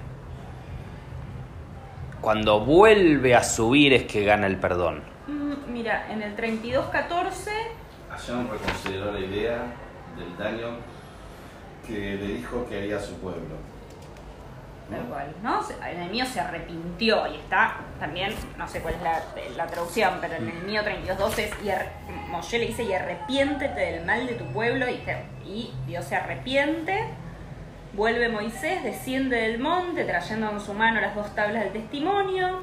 [2.21, 5.03] Cuando vuelve a subir es que gana el perdón.
[5.29, 7.51] Mm, Mira, en el 32-14,
[8.19, 9.59] Hashem reconsideró la idea
[10.17, 10.77] del daño
[11.87, 13.57] que le dijo que haría a su pueblo.
[14.91, 15.63] tal cual, ¿no?
[15.63, 19.21] Se- En el mío se arrepintió y está también, no sé cuál es la,
[19.57, 24.05] la traducción, pero en el mío 32-12 es, y Moshe le dice, y arrepiéntete del
[24.07, 27.05] mal de tu pueblo, y, te- y Dios se arrepiente.
[27.93, 32.61] Vuelve Moisés, desciende del monte, trayendo en su mano las dos tablas del testimonio.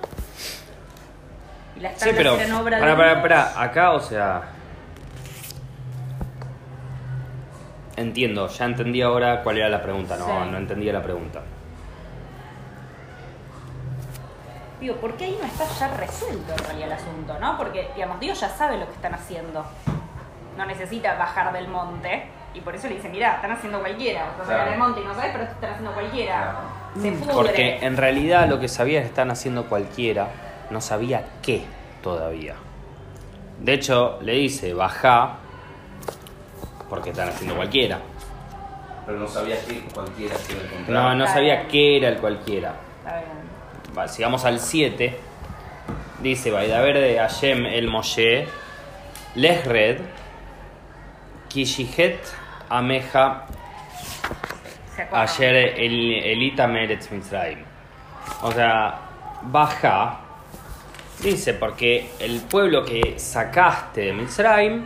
[1.75, 2.35] Y las Sí, tablas pero.
[2.39, 3.61] eran obra Para, de para, para.
[3.61, 4.41] Acá, o sea.
[7.97, 10.17] Entiendo, ya entendí ahora cuál era la pregunta.
[10.17, 10.31] No, Sí.
[10.51, 11.41] no entendía la pregunta.
[14.79, 17.57] Digo, ¿por qué ahí no está ya resuelto en realidad el asunto, no?
[17.57, 19.65] Porque, digamos, Dios ya sabe lo que están haciendo.
[20.57, 22.25] No necesita bajar del monte.
[22.53, 24.25] Y por eso le dice, mirá, están haciendo cualquiera.
[24.25, 24.69] Vas a sacar Claro.
[24.71, 26.55] del monte y no sabes, pero están haciendo cualquiera.
[27.01, 27.33] Se pudre.
[27.33, 30.27] Porque en realidad lo que sabía que están haciendo cualquiera,
[30.69, 31.65] no sabía qué
[32.01, 32.55] todavía.
[33.59, 35.37] De hecho, le dice, baja,
[36.89, 37.99] porque están haciendo cualquiera.
[39.05, 40.89] Pero no sabía que cualquiera se iba a encontrar.
[40.89, 42.75] No, no sabía qué era el cualquiera.
[42.99, 43.97] Está bien.
[43.97, 45.17] Va, sigamos al 7.
[46.21, 48.47] Dice, Vaidaber de Hashem el Moshe,
[49.35, 49.99] Lehred,
[51.49, 52.19] Kishihet
[52.69, 53.45] Ameja.
[55.11, 57.59] Ayer el, el Itamer Etz Mitzrayim.
[58.41, 58.99] O sea,
[59.43, 60.19] baja.
[61.21, 64.83] Dice, porque el pueblo que sacaste de Mitzrayim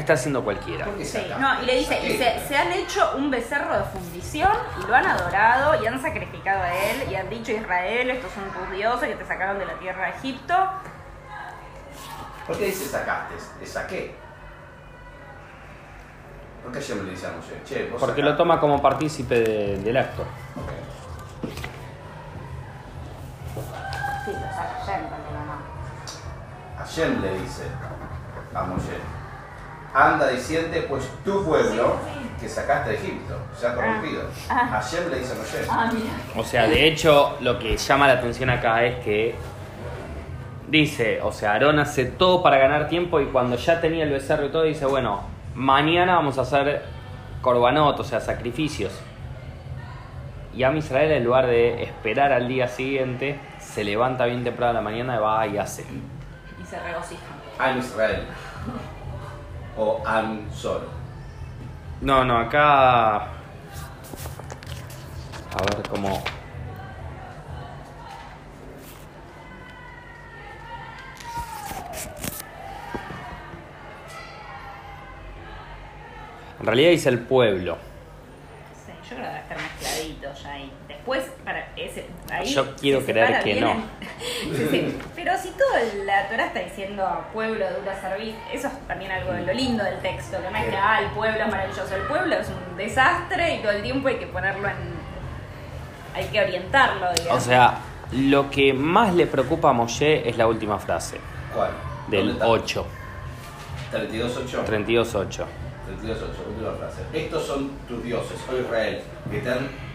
[0.00, 0.84] está haciendo cualquiera.
[0.84, 3.84] ¿Por qué Sí, no, y le dice, y se, se han hecho un becerro de
[3.84, 4.50] fundición
[4.82, 8.44] y lo han adorado y han sacrificado a él y han dicho Israel, estos son
[8.50, 10.54] tus dioses que te sacaron de la tierra de Egipto.
[12.46, 13.34] ¿Por qué dice sacaste?
[13.60, 14.14] Le saqué.
[16.62, 17.62] ¿Por qué Hashem le dice a Moshe?
[17.64, 18.22] Che, vos Porque sacaste.
[18.22, 20.22] lo toma como partícipe de- del acto.
[20.22, 20.70] Ok.
[24.24, 26.78] Sí, lo saca Hashem también, ¿o no?
[26.78, 27.64] Hashem le dice
[28.54, 28.98] a Moshe,
[29.96, 31.96] anda diciente pues tu pueblo
[32.38, 34.24] que sacaste de Egipto, se ha corrompido.
[34.50, 34.68] Ah.
[34.72, 35.66] Hashem le dice a Moshe.
[35.70, 35.90] Ah.
[36.36, 39.34] O sea, de hecho, lo que llama la atención acá es que
[40.68, 44.44] dice, o sea, Aarón hace todo para ganar tiempo y cuando ya tenía el becerro
[44.44, 45.22] y todo, dice, bueno,
[45.54, 46.84] mañana vamos a hacer
[47.40, 49.00] corbanot, o sea, sacrificios.
[50.54, 54.74] Y a Israel, en lugar de esperar al día siguiente, se levanta bien temprano a
[54.74, 55.84] la mañana y va y hace.
[56.62, 57.22] Y se regocija.
[57.58, 58.22] Am Israel.
[59.76, 60.88] O Am solo.
[62.00, 63.16] No, no, acá...
[65.56, 66.22] A ver cómo...
[76.58, 77.76] En realidad dice el pueblo.
[78.84, 80.72] Sí, yo creo que va a estar mezcladito ya ahí.
[81.06, 83.70] Después, para ese, ahí Yo quiero se creer que bien no.
[83.70, 84.98] en-.
[85.14, 89.42] Pero si toda la Torah está diciendo pueblo dura servir, eso es también algo de
[89.42, 92.34] lo lindo del texto, que no es que ah, el pueblo es maravilloso, el pueblo
[92.34, 94.74] es un desastre y todo el tiempo hay que ponerlo en.
[96.12, 97.40] hay que orientarlo, digamos.
[97.40, 97.78] O sea,
[98.10, 101.20] lo que más le preocupa a Moshe es la última frase,
[101.54, 101.70] ¿Cuál?
[102.02, 102.48] ¿Dónde del está?
[102.48, 102.86] 8,
[103.92, 104.66] 32.8.
[104.66, 104.66] 32.8.
[104.66, 105.46] 32.8,
[106.48, 107.02] última frase.
[107.12, 109.85] Estos son tus dioses, oh Israel, que te han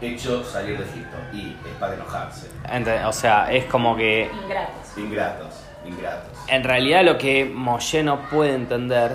[0.00, 1.16] hecho salir de Egipto.
[1.32, 2.48] Y es para enojarse.
[2.68, 4.98] Ent- O sea, es como que Ingratos.
[4.98, 6.38] Ingratos, ingratos.
[6.48, 9.12] en realidad lo que Moshe no puede entender,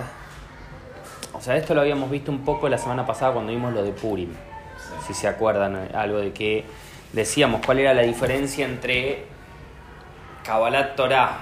[1.32, 3.92] o sea, esto lo habíamos visto un poco la semana pasada cuando vimos lo de
[3.92, 4.32] Purim,
[4.76, 4.94] Sí.
[5.08, 6.64] si se acuerdan, eh, algo de que
[7.12, 9.24] decíamos cuál era la diferencia entre
[10.44, 11.38] Kabbalat Torah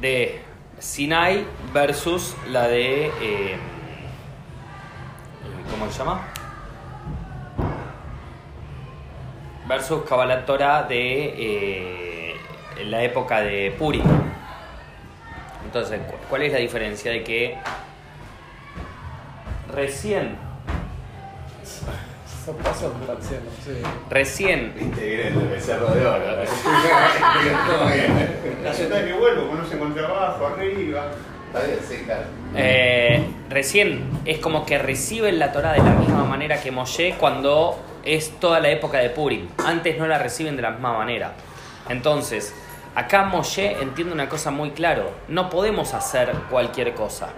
[0.00, 0.42] de
[0.78, 3.06] Sinai versus la de...
[3.20, 3.56] eh,
[5.70, 6.20] ¿Cómo se llama?
[9.68, 12.36] Versus Kabbalat Torah de eh,
[12.84, 14.04] la época de Purim.
[15.64, 17.10] Entonces, ¿cu- ¿cuál es la diferencia?
[17.10, 17.56] De que
[19.74, 20.36] recién,
[24.08, 26.24] recién, Viste, el becerro de oro.
[28.62, 31.06] La sentada que vuelvo, uno se encuentra abajo, arriba.
[32.54, 37.78] Eh, recién es como que reciben la Torah de la misma manera que Moshe cuando
[38.04, 39.48] es toda la época de Purim.
[39.64, 41.32] Antes no la reciben de la misma manera.
[41.88, 42.54] Entonces,
[42.94, 45.10] acá Moshe entiende una cosa muy claro.
[45.28, 47.28] No podemos hacer cualquier cosa.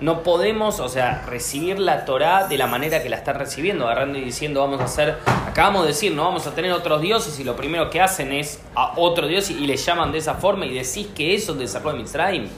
[0.00, 4.16] No podemos, o sea, recibir la Torah de la manera que la están recibiendo, agarrando
[4.16, 7.42] y diciendo, vamos a hacer, acabamos de decir, no vamos a tener otros dioses y
[7.42, 10.66] lo primero que hacen es a otro dios y, y le llaman de esa forma
[10.66, 12.48] y decís que eso te sacó de Mitzrayim,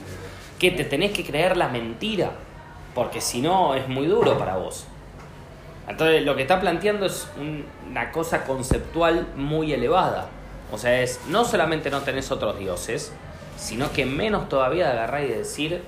[0.61, 2.29] que te tenés que creer la mentira,
[2.93, 4.85] porque si no es muy duro para vos.
[5.87, 10.27] Entonces lo que está planteando es un- una cosa conceptual muy elevada.
[10.71, 13.11] O sea, es no solamente no tenés otros dioses,
[13.57, 15.81] sino que menos todavía de agarrar y decir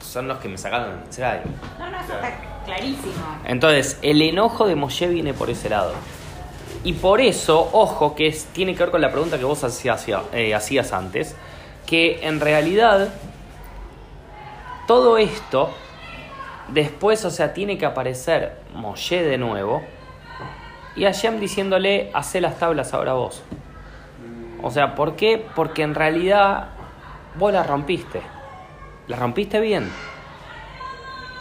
[0.00, 1.42] son los que me sacaron de Mitzrayim.
[1.78, 2.32] No, no, eso está
[2.64, 3.12] clarísimo.
[3.44, 5.92] Entonces, el enojo de Moshe viene por ese lado.
[6.84, 10.06] Y por eso, ojo, que es, tiene que ver con la pregunta que vos hacías,
[10.32, 11.34] eh, hacías antes,
[11.86, 13.08] que en realidad
[14.86, 15.70] todo esto,
[16.68, 19.82] después, o sea, tiene que aparecer Moshe de nuevo
[20.96, 23.42] y Hashem diciéndole, hacé las tablas ahora vos.
[24.62, 25.44] O sea, ¿por qué?
[25.54, 26.68] Porque en realidad
[27.36, 28.22] vos las rompiste.
[29.08, 29.90] Las rompiste bien.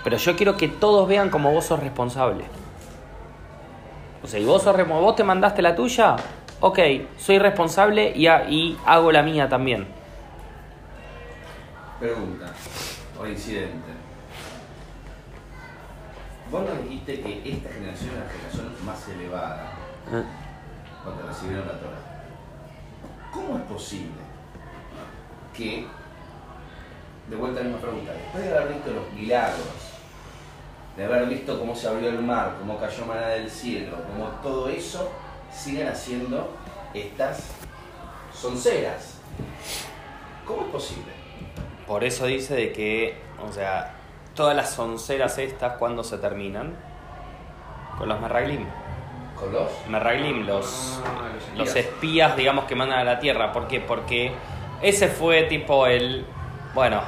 [0.04, 2.44] Pero yo quiero que todos vean como vos sos responsable.
[4.24, 6.16] O sea, y vos, sos, vos te mandaste la tuya,
[6.60, 6.80] ok,
[7.18, 9.88] soy responsable y, y hago la mía también.
[12.00, 12.52] Pregunta
[13.24, 13.92] o incidente.
[16.52, 19.72] Vos nos dijiste que esta generación es la generación más elevada
[21.04, 22.04] cuando recibieron la Torah.
[23.32, 24.22] ¿Cómo es posible
[25.54, 25.88] que,
[27.30, 29.94] de vuelta a la misma pregunta, después de haber visto los milagros,
[30.98, 34.70] de haber visto cómo se abrió el mar, cómo cayó maná del cielo, cómo todo
[34.70, 35.12] eso,
[35.52, 36.56] sigan haciendo
[36.94, 37.48] estas
[38.34, 39.16] sonceras?
[40.46, 41.23] ¿Cómo es posible?
[41.88, 43.18] Por eso dice de que,
[43.48, 43.94] o sea,
[44.36, 46.76] todas las onceras estas, ¿cuándo se terminan?
[47.98, 48.66] Con los Merraglim.
[49.40, 49.70] ¿Con los?
[49.88, 52.36] Merraglim, los, Ah, los los espías.
[52.38, 53.52] digamos, que mandan a la Tierra.
[53.52, 53.80] ¿Por qué?
[53.82, 54.32] Porque
[54.82, 56.26] ese fue tipo el...
[56.74, 57.02] Bueno,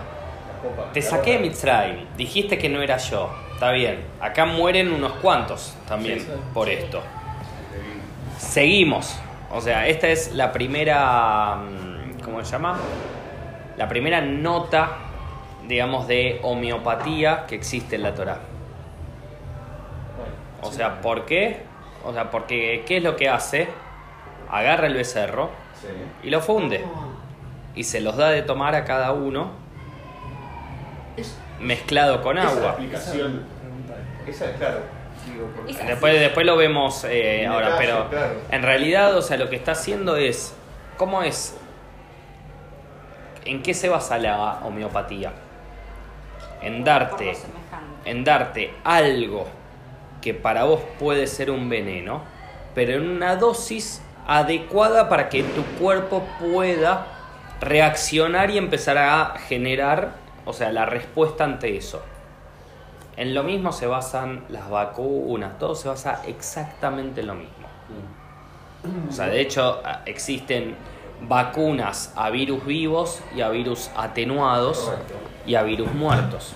[0.93, 3.29] te saqué de Mitzrayim, dijiste que no era yo.
[3.53, 6.31] Está bien, acá mueren unos cuantos también Sí, sí.
[6.53, 7.01] por esto.
[8.37, 9.17] Seguimos.
[9.51, 11.55] O sea, esta es la primera.
[11.55, 12.77] mm, ¿Cómo se llama?
[13.77, 14.97] La primera nota,
[15.67, 18.39] digamos, de homeopatía que existe en la Torah.
[20.61, 21.61] O sea, ¿por qué?
[22.05, 23.67] O sea, porque ¿qué es lo que hace?
[24.49, 25.49] Agarra el becerro
[25.81, 25.87] Sí.
[26.23, 26.83] y lo funde.
[27.75, 29.51] Y se los da de tomar a cada uno
[31.59, 32.69] mezclado con Esa es la agua.
[32.71, 33.43] explicación.
[34.27, 34.79] Esa es claro.
[35.31, 38.33] Digo, porque- Esa- Después, después lo vemos eh, ahora, pero claro.
[38.51, 40.55] en realidad, o sea, lo que está haciendo es,
[40.97, 41.57] ¿cómo es?
[43.45, 45.31] ¿En qué se basa la homeopatía?
[46.61, 47.33] En darte,
[48.05, 49.45] en darte algo
[50.21, 52.23] que para vos puede ser un veneno,
[52.73, 57.05] pero en una dosis adecuada para que tu cuerpo pueda
[57.61, 60.13] reaccionar y empezar a generar,
[60.45, 62.03] o sea, la respuesta ante eso.
[63.17, 67.67] En lo mismo se basan las vacunas, todo se basa exactamente en lo mismo.
[69.07, 70.75] O sea, de hecho existen
[71.21, 75.13] vacunas a virus vivos y a virus atenuados Correcto.
[75.45, 76.53] y a virus muertos.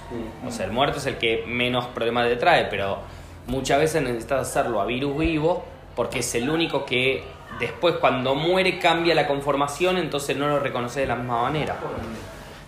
[0.48, 3.00] O sea, el muerto es el que menos problemas le trae, pero
[3.48, 5.64] muchas veces necesitas hacerlo a virus vivo
[5.96, 7.24] porque es el único que
[7.60, 11.76] después cuando muere cambia la conformación, entonces no lo reconoce de la misma manera.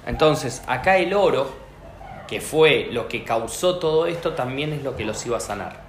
[0.05, 1.49] Entonces, acá el oro,
[2.27, 5.79] que fue lo que causó todo esto, también es lo que los iba a sanar.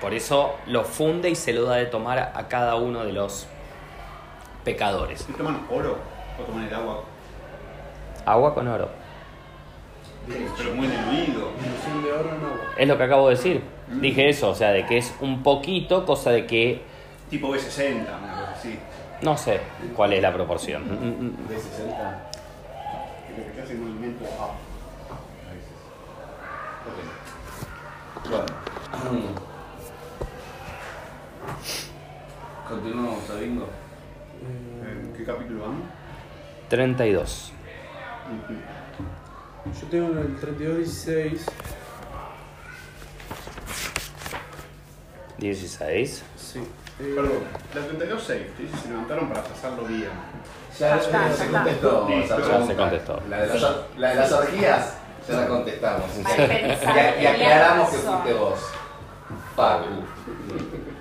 [0.00, 3.12] Por eso lo funde y se lo da de tomar a a cada uno de
[3.12, 3.46] los
[4.72, 5.26] pecadores.
[5.26, 5.96] ¿Y toman oro
[6.38, 7.02] o toman el agua?
[8.26, 8.90] Agua con oro.
[10.26, 11.52] Pero muy diluido.
[11.58, 12.60] Ilusión de oro en agua.
[12.76, 13.62] Es lo que acabo de decir.
[13.88, 16.82] Dije eso, o sea, de que es un poquito, cosa de que
[17.30, 18.78] Tipo B60, una cosa así.
[19.22, 19.60] no sé
[19.96, 20.82] cuál es la proporción.
[20.84, 21.48] Mm, mm, mm.
[21.48, 22.30] De 60.
[23.26, 24.44] Que lo que te hace movimiento A.
[25.14, 25.72] A veces.
[26.84, 28.30] Ok.
[28.30, 29.48] Bueno.
[32.68, 33.64] Continuamos a bingo.
[33.64, 33.87] ¿En
[35.18, 35.82] qué capítulo vamos?
[36.68, 37.52] 32.
[39.80, 41.46] yo tengo en el 3216.
[45.38, 46.22] 16.
[46.36, 46.58] Sí.
[47.00, 47.32] Eh, Perdón,
[47.74, 50.10] la 32 safe, te dice se levantaron para pasarlo bien.
[50.78, 52.36] Ya, Ya se ya contestó está.
[52.36, 53.22] esa Ya se contestó.
[53.28, 54.94] La de las, la de las orgías.
[55.28, 56.06] Ya la contestamos.
[56.18, 58.60] Y, aclaramos que fuiste vos.
[59.56, 59.84] Facu.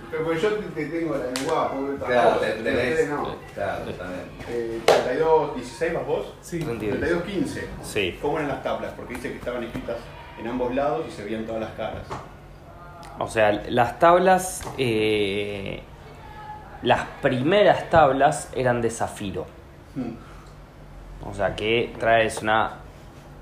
[0.09, 3.09] Pero pues yo te, te tengo la lengua, porque Claro, te- tenés.
[3.09, 3.35] no.
[3.53, 4.21] Claro, también.
[4.49, 6.33] Eh, 32, 16 más vos.
[6.41, 6.59] Sí.
[6.59, 7.67] 32, 15.
[7.83, 8.17] Sí.
[8.21, 8.93] ¿Cómo eran las tablas?
[8.95, 9.97] Porque dice que estaban escritas
[10.39, 12.03] en ambos lados y se veían todas las caras.
[13.19, 15.81] O sea, las tablas, eh,
[16.83, 19.45] las primeras tablas eran de zafiro.
[19.95, 20.13] Hmm.
[21.29, 22.75] O sea que traes una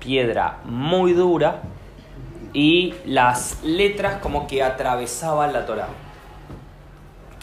[0.00, 1.60] piedra muy dura
[2.52, 5.88] y las letras como que atravesaban la Torah.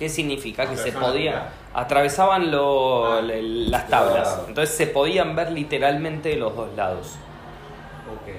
[0.04, 0.70] ¿Qué significa?
[0.70, 0.92] Que se.
[0.92, 1.54] Torá.
[1.74, 3.22] Atravesaban lo- Ah.
[3.22, 4.42] le- las tablas.
[4.50, 7.16] Entonces se podían ver literalmente de los dos lados.
[8.14, 8.34] Ok.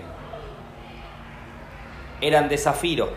[2.21, 3.09] Eran de zafiro.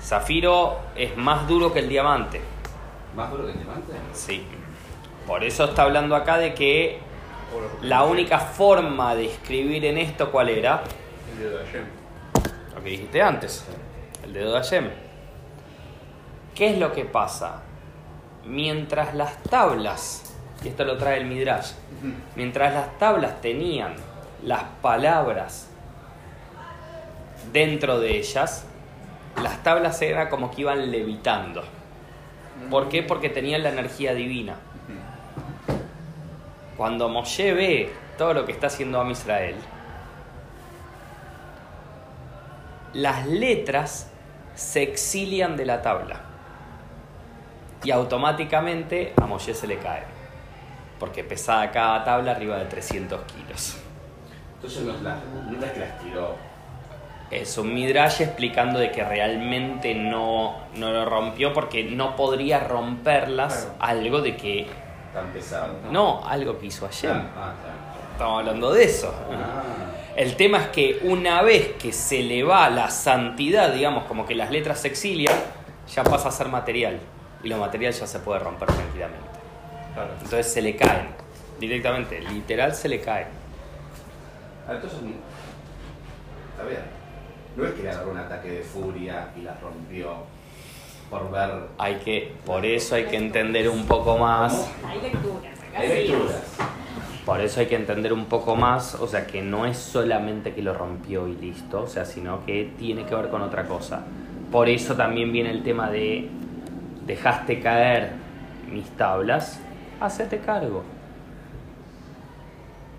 [0.00, 2.40] Zafiro es más duro que el diamante.
[3.16, 3.94] ¿Más duro que el diamante?
[4.12, 4.44] Sí.
[5.26, 7.00] Por eso está hablando acá de que
[7.82, 10.84] la única forma de escribir en esto, ¿cuál era?
[11.32, 11.84] El dedo de Hashem.
[12.76, 13.66] Lo que dijiste antes,
[14.22, 15.09] el dedo de Hashem.
[16.60, 17.62] ¿Qué es lo que pasa?
[18.44, 21.72] Mientras las tablas, y esto lo trae el Midrash,
[22.36, 23.94] mientras las tablas tenían
[24.42, 25.70] las palabras
[27.50, 28.66] dentro de ellas,
[29.42, 31.64] las tablas eran como que iban levitando.
[32.68, 33.02] ¿Por qué?
[33.02, 34.56] Porque tenían la energía divina.
[36.76, 39.56] Cuando Moshe ve todo lo que está haciendo Am Israel,
[42.92, 44.10] las letras
[44.54, 46.26] se exilian de la tabla
[47.82, 50.20] y automáticamente a Moshe se le cae
[51.00, 53.78] porque pesaba cada tabla arriba de 300 kilos.
[54.56, 55.16] Entonces no es, la,
[55.50, 56.36] no es que las tiró.
[57.30, 63.64] Es un midrash explicando de que realmente no, no lo rompió porque no podría romperlas
[63.64, 63.76] Claro.
[63.80, 64.66] algo de que...
[65.14, 65.74] Tan pesado.
[65.90, 67.12] No, algo que hizo ayer.
[67.12, 68.12] Ah, ah, claro.
[68.12, 69.14] Estamos hablando de eso.
[69.32, 69.62] Ah.
[70.16, 74.34] El tema es que una vez que se le va la santidad, digamos, como que
[74.34, 75.34] las letras se exilian,
[75.94, 77.00] ya pasa a ser material.
[77.42, 79.28] Y lo material ya se puede romper tranquilamente.
[79.94, 80.12] Claro.
[80.14, 81.08] Entonces se le caen.
[81.58, 83.28] Directamente, literal se le caen.
[84.68, 84.98] Ah, entonces.
[86.52, 86.82] Está bien.
[87.56, 90.14] No es que le agarró un ataque de furia y las rompió
[91.10, 91.50] por ver.
[91.78, 94.70] Hay que, por eso hay que entender un poco más.
[94.86, 96.56] Hay lecturas, acá Hay lecturas.
[97.26, 100.62] Por eso hay que entender un poco más, o sea, que no es solamente que
[100.62, 104.04] lo rompió y listo, o sea, sino que tiene que ver con otra cosa.
[104.50, 106.28] Por eso también viene el tema de
[107.06, 108.12] dejaste caer
[108.70, 109.60] mis tablas,
[110.00, 110.82] hacete cargo.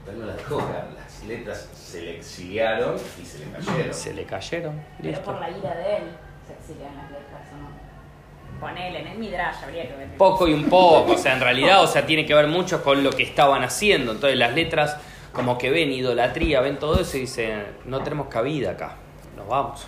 [0.06, 0.86] Pero no las dejó caer.
[0.96, 3.94] Las letras se le exiliaron y se le cayeron.
[3.94, 5.26] Se le cayeron, Pero listo.
[5.26, 6.04] por la ira de él
[6.48, 8.60] se exilian las letras, ¿o no?
[8.60, 10.18] Ponele, en el Midrash habría que ver.
[10.18, 13.04] Poco y un poco, o sea, en realidad, o sea, tiene que ver mucho con
[13.04, 14.12] lo que estaban haciendo.
[14.12, 14.98] Entonces las letras
[15.34, 18.96] como que ven idolatría, ven todo eso y dicen, no tenemos cabida acá,
[19.36, 19.88] nos vamos.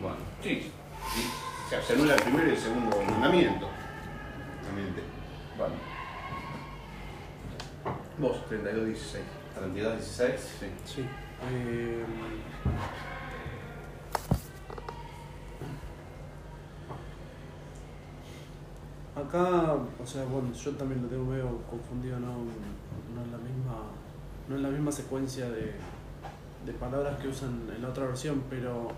[0.00, 0.16] Bueno.
[0.42, 0.70] Sí.
[1.14, 1.30] sí.
[1.74, 3.68] Sea, se anula el primero y el segundo mandamiento.
[4.62, 5.02] Realmente.
[5.58, 5.74] Bueno.
[8.18, 9.24] Vos, 32, 16.
[9.58, 10.40] 32, 16.
[10.60, 10.66] Sí.
[10.84, 11.00] Sí.
[11.50, 12.04] Eh,
[19.16, 23.90] acá, o sea, bueno, yo también lo tengo medio confundido, no, no es la misma,
[24.48, 25.72] no es la misma secuencia de,
[26.64, 28.92] de palabras que usan en la otra versión, pero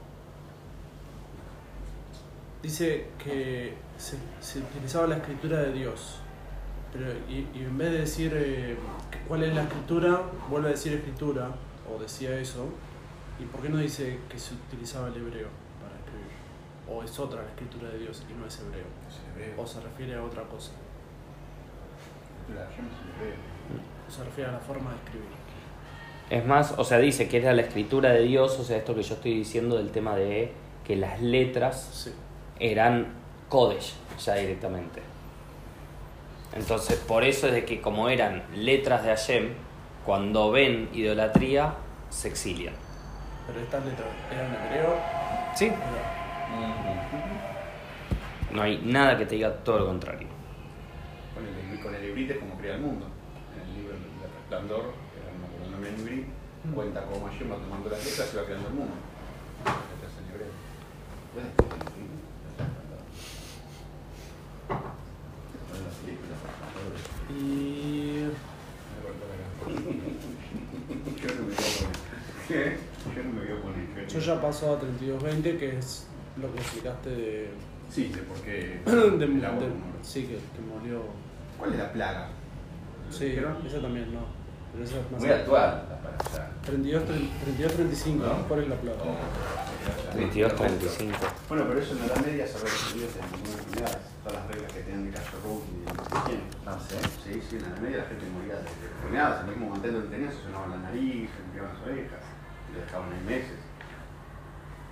[2.63, 6.21] dice que se, se utilizaba la escritura de Dios.
[6.93, 8.77] Pero, y, y en vez de decir eh,
[9.29, 11.51] cuál es la escritura, vuelve a decir escritura,
[11.93, 12.67] o decía eso.
[13.39, 15.49] ¿Y por qué no dice que se utilizaba el hebreo
[15.81, 16.33] para escribir?
[16.89, 18.87] O es otra la escritura de Dios y no es hebreo.
[19.59, 20.73] O se refiere a otra cosa.
[22.55, 23.35] La Hashem se ve.
[24.09, 25.29] O se refiere a la forma de escribir.
[26.31, 29.03] Es más, o sea, dice que era la escritura de Dios, o sea, esto que
[29.03, 30.53] yo estoy diciendo del tema de
[30.85, 32.13] que las letras Sí.
[32.59, 33.15] Eran
[33.49, 35.01] Kodesh, ya directamente.
[36.55, 39.53] Entonces, por eso es de que como eran letras de Hashem,
[40.05, 41.75] cuando ven idolatría,
[42.11, 42.75] se exilian.
[43.47, 44.97] Pero estas letras eran hebreo.
[45.55, 45.71] Sí.
[48.53, 50.29] No hay nada que te diga todo lo contrario.
[51.35, 53.07] Con el, con el es como crea el mundo.
[53.55, 54.03] En el libro del
[54.41, 56.27] Resplandor, que era no el nombre en Ibrit,
[56.75, 58.95] cuenta cómo Hashem va tomando las letras y va creando el mundo.
[59.67, 60.53] Letras en hebreo.
[67.29, 68.31] Y
[68.93, 69.37] Me cortó la
[71.21, 71.97] Yo no me voy a poner.
[72.49, 72.79] ¿Qué?
[73.15, 74.07] Yo no me voy a poner.
[74.09, 76.07] yo ya paso a 3220, que es
[76.41, 77.51] lo que explicaste de.
[77.91, 78.81] Sí, de por qué.
[78.85, 81.03] de, el agua de- como- sí, que, que murió.
[81.59, 82.29] ¿Cuál es la plaga?
[83.11, 84.21] Sí, esa también no.
[84.73, 86.51] Pero esa es más Muy actual la parashá.
[86.67, 88.49] 32, 32, 35, ¿No?
[88.49, 89.05] ¿cuál es la plata?
[90.17, 91.17] 22, 35.
[91.49, 93.89] Bueno, pero eso en la Edad Media se había recibido en ninguna.
[94.27, 96.41] Todas las reglas que tenían de Kashrut y de.
[96.67, 96.97] Ah, sí.
[97.25, 99.41] Sí, sí, en la Edad Media la gente moría de de enfermedades.
[99.41, 102.79] El mismo mantelo que tenía se sonaban la nariz, se limpiaban las orejas, y lo
[102.85, 103.59] dejaban ahí meses.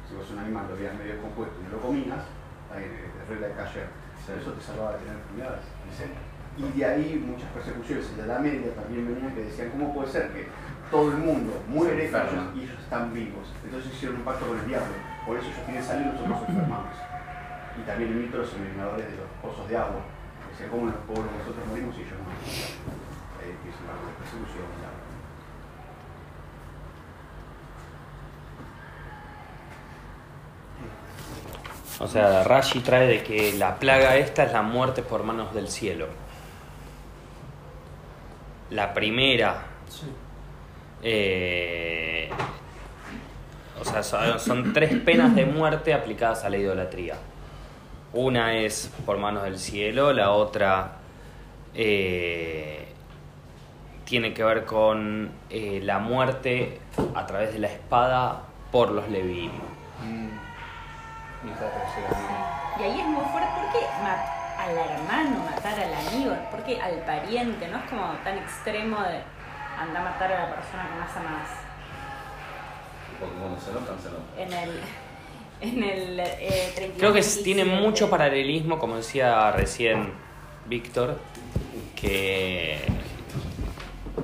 [0.08, 2.24] Si vos un animal lo veías medio compuesto y no lo comías,
[2.72, 3.54] ahí es regla de.
[4.26, 5.64] Pero eso te salvaba de tener enfermedades.
[6.56, 10.08] Y de ahí muchas persecuciones en la Edad Media también venían que decían, ¿cómo puede
[10.10, 10.46] ser que
[10.90, 13.50] todo el mundo muere y ellos, y ellos están vivos?
[13.64, 14.94] Entonces hicieron un pacto con el diablo.
[15.26, 16.94] Por eso ellos tienen salud y nosotros enfermamos.
[17.74, 20.06] Y también imito los envenenadores de los pozos de agua.
[20.52, 22.30] Decían, ¿cómo los pobres nosotros morimos y ellos no?
[22.30, 24.70] Ahí empieza la persecución.
[24.78, 24.94] ya.
[32.00, 35.68] O sea, Rashi trae de que la plaga esta es la muerte por manos del
[35.68, 36.08] cielo.
[38.70, 40.06] La primera, Sí.
[41.02, 42.30] eh,
[43.80, 47.14] o sea, son, son tres penas de muerte aplicadas a la idolatría.
[48.12, 50.92] Una es por manos del cielo, la otra
[51.74, 52.86] eh,
[54.04, 56.80] tiene que ver con eh, la muerte
[57.14, 58.42] a través de la espada
[58.72, 59.50] por los levín.
[61.44, 63.50] Y esta tercera, Y ahí es muy fuerte.
[63.60, 66.34] ¿Por qué ma- al hermano matar al amigo?
[66.50, 67.68] ¿Por qué al pariente?
[67.68, 69.20] No es como tan extremo de
[69.78, 71.48] andar a matar a la persona que más amas.
[73.20, 74.24] Porque cuando se enojan, se enojan.
[74.38, 74.80] En el.
[75.60, 76.20] En el.
[76.20, 77.44] Eh, 32, Creo que es- 27.
[77.44, 80.12] tiene mucho paralelismo, como decía recién
[80.66, 81.18] Víctor,
[81.94, 82.80] que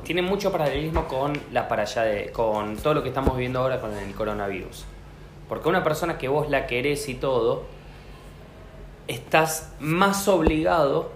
[0.03, 3.81] tiene mucho paralelismo con la para allá de, con todo lo que estamos viviendo ahora
[3.81, 4.85] con el coronavirus.
[5.51, 7.65] Porque una persona que vos la querés y todo,
[9.09, 11.11] estás más obligado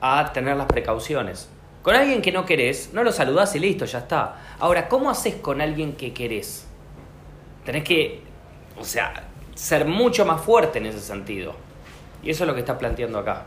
[0.00, 1.48] a tener las precauciones.
[1.84, 4.56] Con alguien que no querés, no lo saludás y listo, ya está.
[4.58, 6.66] Ahora, ¿cómo haces con alguien que querés?
[7.64, 8.22] Tenés que,
[8.76, 11.54] o sea, ser mucho más fuerte en ese sentido.
[12.24, 13.46] Y eso es lo que está planteando acá.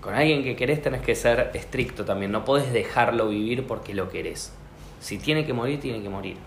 [0.00, 2.32] Con alguien que querés tenés que ser estricto también.
[2.32, 4.54] No podés dejarlo vivir porque lo querés.
[4.98, 6.38] Si tiene que morir, tiene que morir.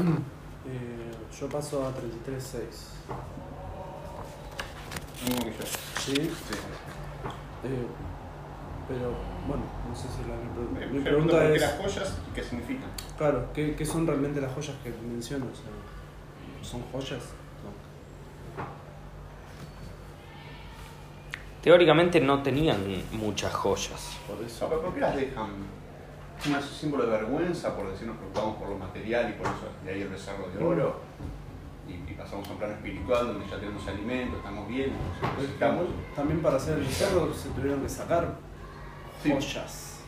[0.66, 2.60] Eh, yo paso a 33.6.
[5.24, 5.64] mismo que yo.
[5.98, 6.14] ¿Sí?
[6.14, 6.54] Sí.
[7.64, 7.86] Eh,
[8.86, 9.14] pero,
[9.48, 12.34] bueno, no sé si la mi, pre- mi pregunta por qué es, las joyas y
[12.34, 12.90] qué significan.
[13.16, 15.46] claro, ¿qué, qué son realmente las joyas que menciono?
[15.46, 17.22] O sea, ¿Son joyas?
[21.62, 22.78] Teóricamente no tenían
[23.12, 24.16] muchas joyas.
[24.26, 24.68] Por eso.
[24.68, 25.50] ¿Por qué las dejan?
[26.42, 29.68] Es un símbolo de vergüenza por decir nos preocupamos por lo material y por eso
[29.84, 31.00] de ahí el becerro de oro.
[31.88, 35.84] Y, y pasamos a un plano espiritual donde ya tenemos alimento, estamos bien, nos necesitamos.
[36.16, 38.28] También para hacer el becerro se tuvieron que sacar
[39.22, 39.30] Sí.
[39.32, 40.00] joyas.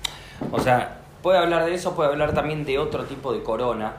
[0.50, 3.96] O sea, puede hablar de eso, puede hablar también de otro tipo de corona,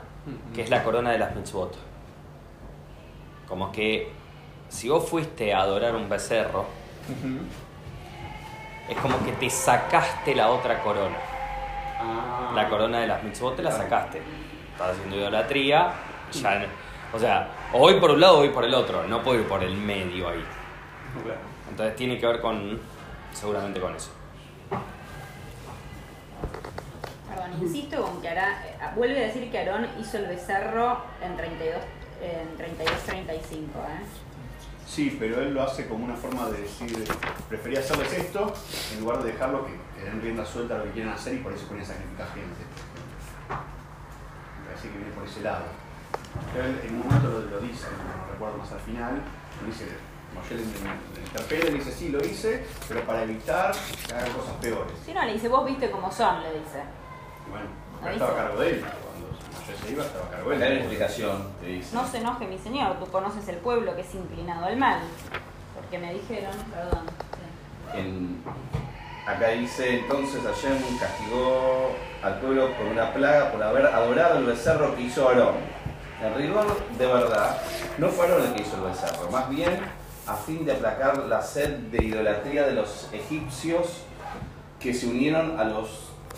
[0.54, 1.76] que es la corona de las mitzvot.
[3.48, 4.10] Como que
[4.68, 6.64] si vos fuiste a adorar un becerro,
[8.88, 11.16] es como que te sacaste la otra corona.
[11.98, 12.52] Ah.
[12.54, 14.22] La corona de las mitzvot te la sacaste.
[14.72, 15.92] Estás haciendo idolatría,
[16.32, 16.66] ya no-
[17.12, 19.46] O sea, o voy por un lado o voy por el otro, no puedo ir
[19.46, 20.44] por el medio ahí.
[21.22, 21.38] Claro.
[21.70, 22.80] Entonces tiene que ver con,
[23.32, 24.10] seguramente con eso.
[27.28, 31.36] Perdón, insisto con que Arán, eh, vuelve a decir que Aarón hizo el becerro en
[31.36, 31.82] 32,
[32.20, 34.04] en 32-35, ¿eh?
[34.86, 37.04] Sí, pero él lo hace como una forma de decir,
[37.48, 38.52] prefería hacerles esto
[38.94, 41.38] en lugar de dejarlo que, que den rienda suelta a lo que quieren hacer y
[41.38, 42.62] por eso ponen sacrificar gente.
[43.48, 45.64] Me parece que viene por ese lado.
[46.52, 49.20] Pero él en un momento lo, lo dice, no recuerdo más al final,
[49.60, 49.86] lo dice,
[50.34, 53.74] Moshe le, le- le interpela y le dice, sí, lo hice, pero para evitar
[54.06, 54.92] que hagan cosas peores.
[55.04, 56.82] Si no, le dice, vos viste cómo son, le dice.
[57.46, 57.66] Y bueno,
[58.00, 58.84] acá estaba a cargo de él,
[59.66, 60.86] Moshe se iba estaba a cargo de Acá hay una él.
[60.86, 61.94] explicación que dice.
[61.94, 65.00] No se enoje mi señor, tú conoces el pueblo que es inclinado al mal.
[65.74, 67.06] Porque me dijeron, perdón.
[67.92, 67.98] sí.
[67.98, 68.42] En-
[69.26, 71.92] acá dice entonces Hashem castigó
[72.22, 75.54] al pueblo por una plaga por haber adorado el becerro que hizo Aarón.
[76.22, 76.66] En rigor
[76.98, 77.58] de verdad,
[77.98, 79.78] no fue Aarón el que hizo el becerro, más bien
[80.26, 84.02] a fin de aplacar la sed de idolatría de los egipcios
[84.80, 85.88] que se unieron a los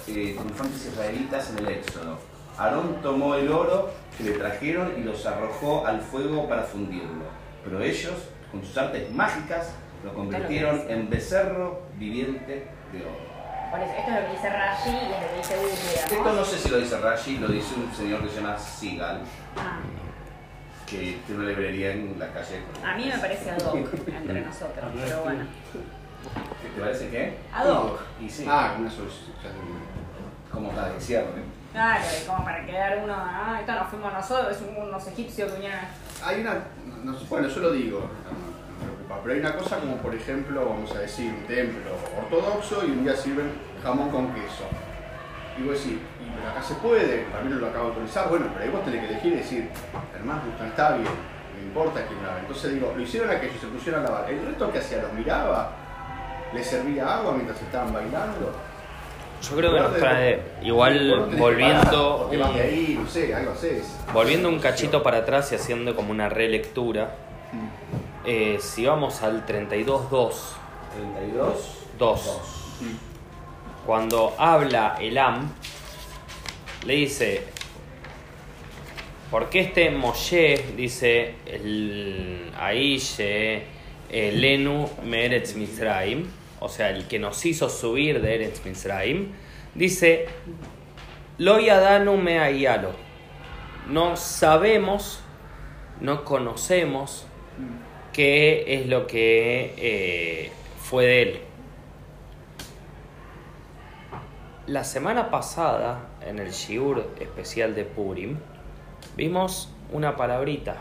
[0.08, 2.18] eh, triunfantes israelitas en el Éxodo.
[2.58, 7.24] Aarón tomó el oro que le trajeron y los arrojó al fuego para fundirlo.
[7.64, 8.14] Pero ellos,
[8.50, 13.26] con sus artes mágicas, lo convirtieron en becerro viviente de oro.
[13.70, 16.18] Por eso, esto es lo que dice Rashi y es lo que dice Biblia.
[16.18, 19.20] Esto no sé si lo dice Rashi, lo dice un señor que se llama Sigal.
[19.56, 19.78] Ah,
[20.86, 22.60] que tiene una librería en la calle.
[22.84, 25.44] A mí me parece ad hoc entre nosotros, pero bueno.
[26.62, 27.38] ¿Qué ¿Te parece qué?
[27.52, 28.00] Ad hoc.
[28.20, 29.32] Y sí, Ah, una solución.
[30.52, 31.42] como está de cierre.
[31.76, 35.68] Claro, como para quedar uno, ah, esto no fuimos nosotros, es unos egipcios que.
[36.24, 36.54] Hay una.
[37.04, 38.00] no- no bueno, yo lo digo.
[38.00, 42.82] no, no Pero hay una cosa como, por ejemplo, vamos a decir, un templo ortodoxo
[42.86, 43.52] y un día sirven
[43.82, 44.64] jamón con queso.
[45.58, 48.64] Y vos decís, y pero acá se puede, también lo acabo de autorizar, bueno, pero
[48.64, 49.70] ahí vos tenés que elegir y decir,
[50.16, 51.04] hermano, no está bien,
[51.56, 52.40] no importa quién lave.
[52.40, 54.30] Entonces digo, lo hicieron aquello, se pusieron a lavar.
[54.30, 55.72] El resto que hacía, los miraba,
[56.54, 58.54] les servía agua mientras estaban bailando.
[59.42, 62.36] Yo creo que nos trae, igual volviendo, Porque
[63.50, 63.96] haces.
[64.12, 67.14] volviendo un cachito para atrás y haciendo como una relectura,
[68.24, 70.32] eh, si vamos al 32.2,
[71.16, 71.72] 32.
[71.98, 72.40] 2.
[73.84, 75.52] Cuando habla Elam,
[76.86, 77.44] le dice,
[79.30, 83.62] ¿por qué este Moshe dice el Aishe
[84.10, 86.26] Elenu Meretz Mizraim?
[86.60, 89.32] O sea, el que nos hizo subir de Eretz Mizraim,
[89.74, 90.26] dice,
[91.38, 92.92] Lo yadanu me ayalo.
[93.88, 95.20] No sabemos,
[96.00, 97.26] no conocemos
[98.12, 101.40] qué es lo que eh, fue de él.
[104.66, 108.38] La semana pasada, en el Shiur especial de Purim,
[109.16, 110.78] vimos una palabrita.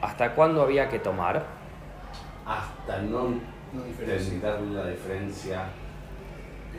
[0.00, 1.44] ¿Hasta cuándo había que tomar?
[2.46, 3.34] Hasta no
[3.72, 5.64] Necesitar la diferencia.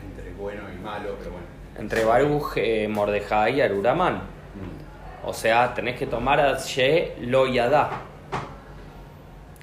[0.00, 1.46] Entre bueno y malo, pero bueno.
[1.76, 4.16] Entre Baruch, eh, Mordejai y Aruramán.
[4.16, 5.26] Mm.
[5.26, 7.46] O sea, tenés que tomar a She lo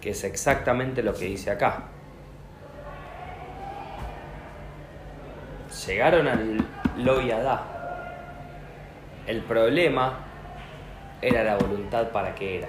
[0.02, 1.84] que es exactamente lo que dice acá.
[5.86, 6.58] Llegaron al
[6.98, 7.64] lo yadá.
[9.28, 10.18] El problema
[11.22, 12.68] era la voluntad para qué era.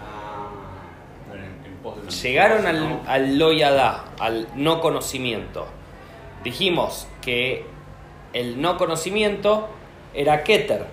[0.00, 0.50] Ah,
[1.28, 1.73] bueno, en, en pos de una
[2.22, 3.00] Llegaron al, ¿no?
[4.18, 5.66] al no conocimiento.
[6.42, 7.66] Dijimos que
[8.32, 9.68] el no conocimiento
[10.14, 10.86] era Keter.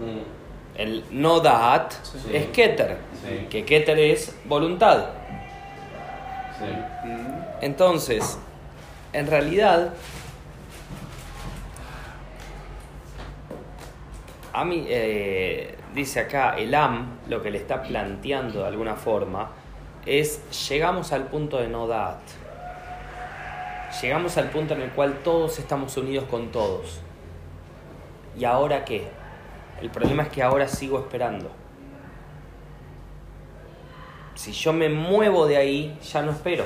[0.00, 0.78] Mm.
[0.78, 2.18] El no da'at Sí.
[2.32, 3.46] es Keter, Sí.
[3.50, 5.06] que Keter es voluntad.
[6.58, 7.08] Sí.
[7.08, 7.42] Mm.
[7.60, 8.38] Entonces,
[9.12, 9.92] en realidad,
[14.52, 19.50] a mí, eh, dice acá, el AM, lo que le está planteando de alguna forma,
[20.06, 22.20] es llegamos al punto de no da'at.
[24.00, 27.00] Llegamos al punto en el cual todos estamos unidos con todos.
[28.36, 29.08] ¿Y ahora qué?
[29.80, 31.50] El problema es que ahora sigo esperando.
[34.34, 36.64] Si yo me muevo de ahí, ya no espero.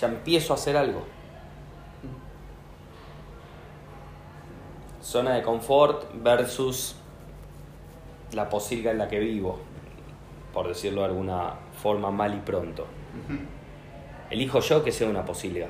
[0.00, 1.04] Ya empiezo a hacer algo.
[5.02, 6.96] Zona de confort versus
[8.32, 9.58] la posilga en la que vivo,
[10.52, 11.54] por decirlo de alguna
[11.86, 12.84] forma mal y pronto.
[14.28, 15.68] Elijo yo que sea una posilga.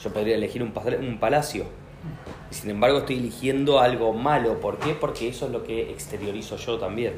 [0.00, 1.64] Yo podría elegir un, pa- un palacio.
[2.48, 4.60] Y sin embargo estoy eligiendo algo malo.
[4.60, 4.94] ¿Por qué?
[4.94, 7.14] Porque eso es lo que exteriorizo yo también.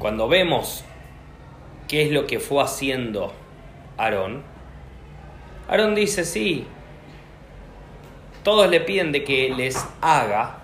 [0.00, 0.84] Cuando vemos
[1.86, 3.32] qué es lo que fue haciendo
[3.96, 4.42] Aarón,
[5.68, 6.66] Aarón dice, sí,
[8.42, 10.58] todos le piden de que les haga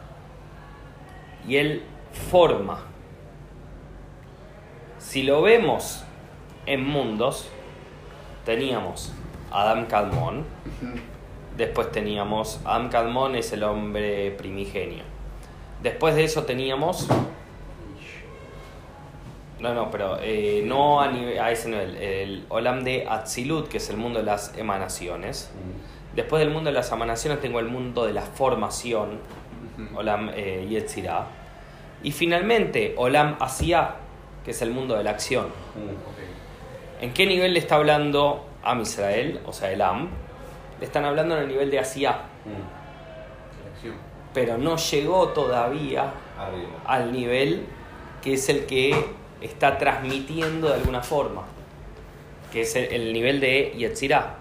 [1.47, 1.83] y él
[2.13, 2.81] forma.
[4.99, 6.05] Si lo vemos
[6.67, 7.49] en mundos,
[8.45, 9.13] teníamos
[9.51, 10.45] Adam Kadmon,
[11.57, 15.05] después teníamos Adam Kadmon es el hombre primigenio.
[15.83, 17.09] Después de eso teníamos
[19.59, 21.97] no, no, pero eh, no a, nivel- a ese nivel.
[21.97, 25.53] El Olam de Atzilut, que es el mundo de las emanaciones.
[26.17, 29.21] Después del mundo de las emanaciones tengo el mundo de la formación,
[29.95, 31.27] Olam eh, Yetzirah.
[32.03, 33.97] Y finalmente, Olam Asiá,
[34.45, 35.47] que es el mundo de la acción.
[35.47, 37.03] Mm.
[37.05, 40.09] ¿En qué nivel le está hablando Am Israel, o sea, el Am?
[40.81, 42.83] Le están hablando en el nivel de Asiá, Mm.
[44.35, 46.69] Pero no llegó todavía Arriba.
[46.87, 47.67] al nivel
[48.23, 48.95] que es el que
[49.41, 51.43] está transmitiendo de alguna forma,
[52.53, 54.37] que es el, el nivel de Yetzirah.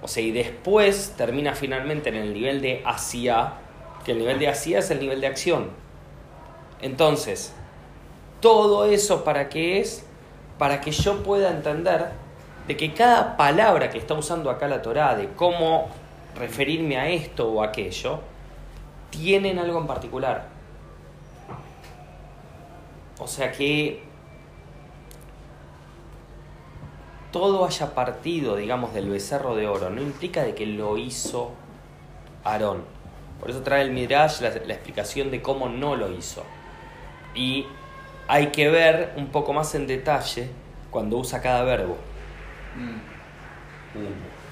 [0.00, 3.54] O sea, y después termina finalmente en el nivel de Asiá,
[4.04, 5.81] que el nivel de Asiá es el nivel de acción.
[6.82, 7.54] Entonces,
[8.40, 10.04] todo eso para qué es?
[10.58, 12.10] Para que yo pueda entender
[12.66, 15.88] de que cada palabra que está usando acá la Torá, de cómo
[16.36, 18.20] referirme a esto o aquello,
[19.10, 20.48] tienen algo en particular.
[23.18, 24.02] O sea que
[27.30, 31.52] todo haya partido, digamos, del becerro de oro, no implica de que lo hizo
[32.44, 32.84] Aarón.
[33.40, 36.42] Por eso trae el Midrash la, la explicación de cómo no lo hizo.
[37.34, 37.66] Y
[38.28, 40.48] hay que ver un poco más en detalle
[40.90, 41.96] cuando usa cada verbo.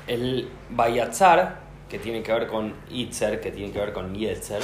[0.06, 4.62] El Bayatzar, que tiene que ver con Itzer, que tiene que ver con Yetzer,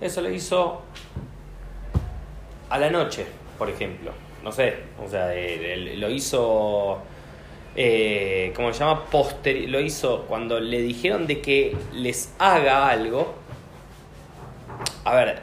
[0.00, 0.82] eso lo hizo
[2.68, 3.26] a la noche,
[3.58, 4.12] por ejemplo.
[4.42, 5.30] No sé, o sea,
[5.96, 6.98] lo hizo,
[7.76, 9.04] eh, ¿cómo se llama?
[9.04, 13.34] Posteri lo hizo cuando le dijeron de que les haga algo.
[15.04, 15.42] A ver,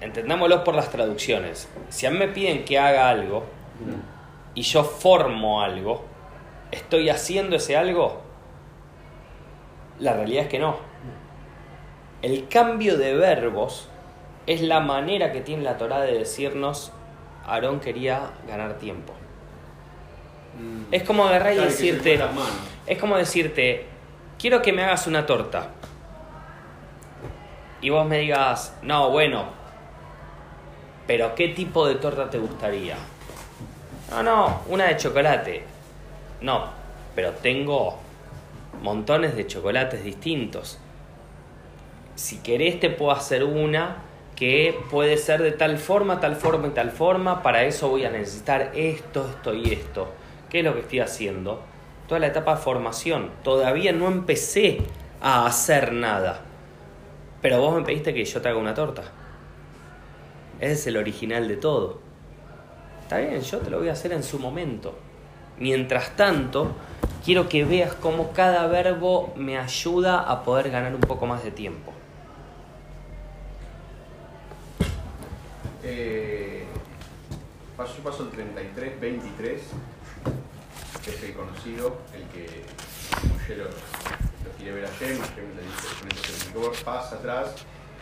[0.00, 1.68] entendámoslo por las traducciones.
[1.88, 3.44] Si a mí me piden que haga algo
[4.54, 6.04] y yo formo algo,
[6.70, 8.20] ¿estoy haciendo ese algo?
[9.98, 10.76] La realidad es que no.
[12.22, 13.88] El cambio de verbos
[14.46, 16.92] es la manera que tiene la Torah de decirnos
[17.46, 19.12] Aarón quería ganar tiempo.
[20.90, 22.20] Es como agarrar y Claro, decirte,
[22.86, 23.86] es como decirte,
[24.38, 25.68] quiero que me hagas una torta.
[27.80, 29.57] Y vos me digas, no, bueno,
[31.08, 32.96] pero ¿qué tipo de torta te gustaría?
[34.10, 35.62] No, no, una de chocolate.
[36.42, 36.66] No,
[37.14, 37.96] pero tengo
[38.82, 40.78] montones de chocolates distintos.
[42.14, 44.02] Si querés te puedo hacer una
[44.36, 47.42] que puede ser de tal forma, tal forma y tal forma.
[47.42, 50.12] Para eso voy a necesitar esto, esto y esto.
[50.50, 51.62] ¿Qué es lo que estoy haciendo?
[52.06, 53.30] Toda la etapa de formación.
[53.42, 54.82] Todavía no empecé
[55.22, 56.42] a hacer nada.
[57.40, 59.04] Pero vos me pediste que yo te haga una torta.
[60.60, 61.98] Ese es el original de todo.
[63.02, 64.94] Está bien, yo te lo voy a hacer en su momento.
[65.58, 66.72] Mientras tanto,
[67.24, 71.50] quiero que veas cómo cada verbo me ayuda a poder ganar un poco más de
[71.50, 71.92] tiempo.
[75.84, 76.64] Eh,
[77.76, 79.62] paso, yo paso el 33, 23,
[81.04, 82.64] que es el conocido, el que
[83.32, 87.54] Moshe lo, lo quiere ver a Shem, Shem le dice, pasa atrás.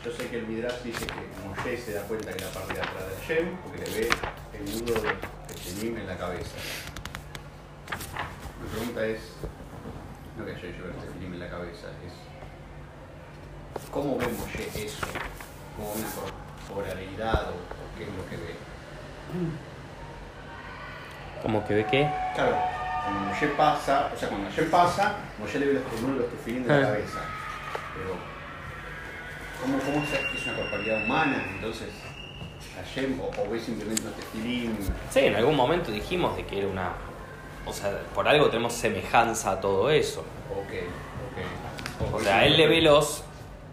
[0.06, 2.80] Yo sé que el Midrash dice que Moshe se da cuenta que la parte de
[2.80, 4.08] atrás de Shem, porque le ve
[4.52, 5.10] el nudo de,
[5.56, 6.54] Shenim en la cabeza.
[8.62, 9.20] Mi pregunta es,
[10.38, 12.12] no que yo lleve Shenim en la cabeza, es
[13.90, 15.06] ¿cómo ve Moshe eso?
[15.76, 16.06] ¿Como una
[16.68, 18.54] corporalidad o, qué es lo que ve?
[21.42, 22.08] Como que ve que...
[22.36, 22.56] Claro,
[23.02, 26.30] cuando Moshe pasa, o sea, cuando Hashem pasa, Moshe le ve los, uno de los
[26.30, 26.92] tefilín de la Ah.
[26.92, 27.20] cabeza.
[27.96, 28.35] Pero,
[29.60, 31.44] ¿cómo, cómo es, es una corporalidad humana?
[31.54, 31.88] Entonces,
[32.76, 34.76] Hashem, o, o ve simplemente unos tefilín.
[35.10, 36.92] Sí, en algún momento dijimos de que era una...
[37.66, 40.20] O sea, por algo tenemos semejanza a todo eso.
[40.50, 40.72] Ok,
[42.04, 42.14] ok.
[42.14, 43.24] O sea, él le ve los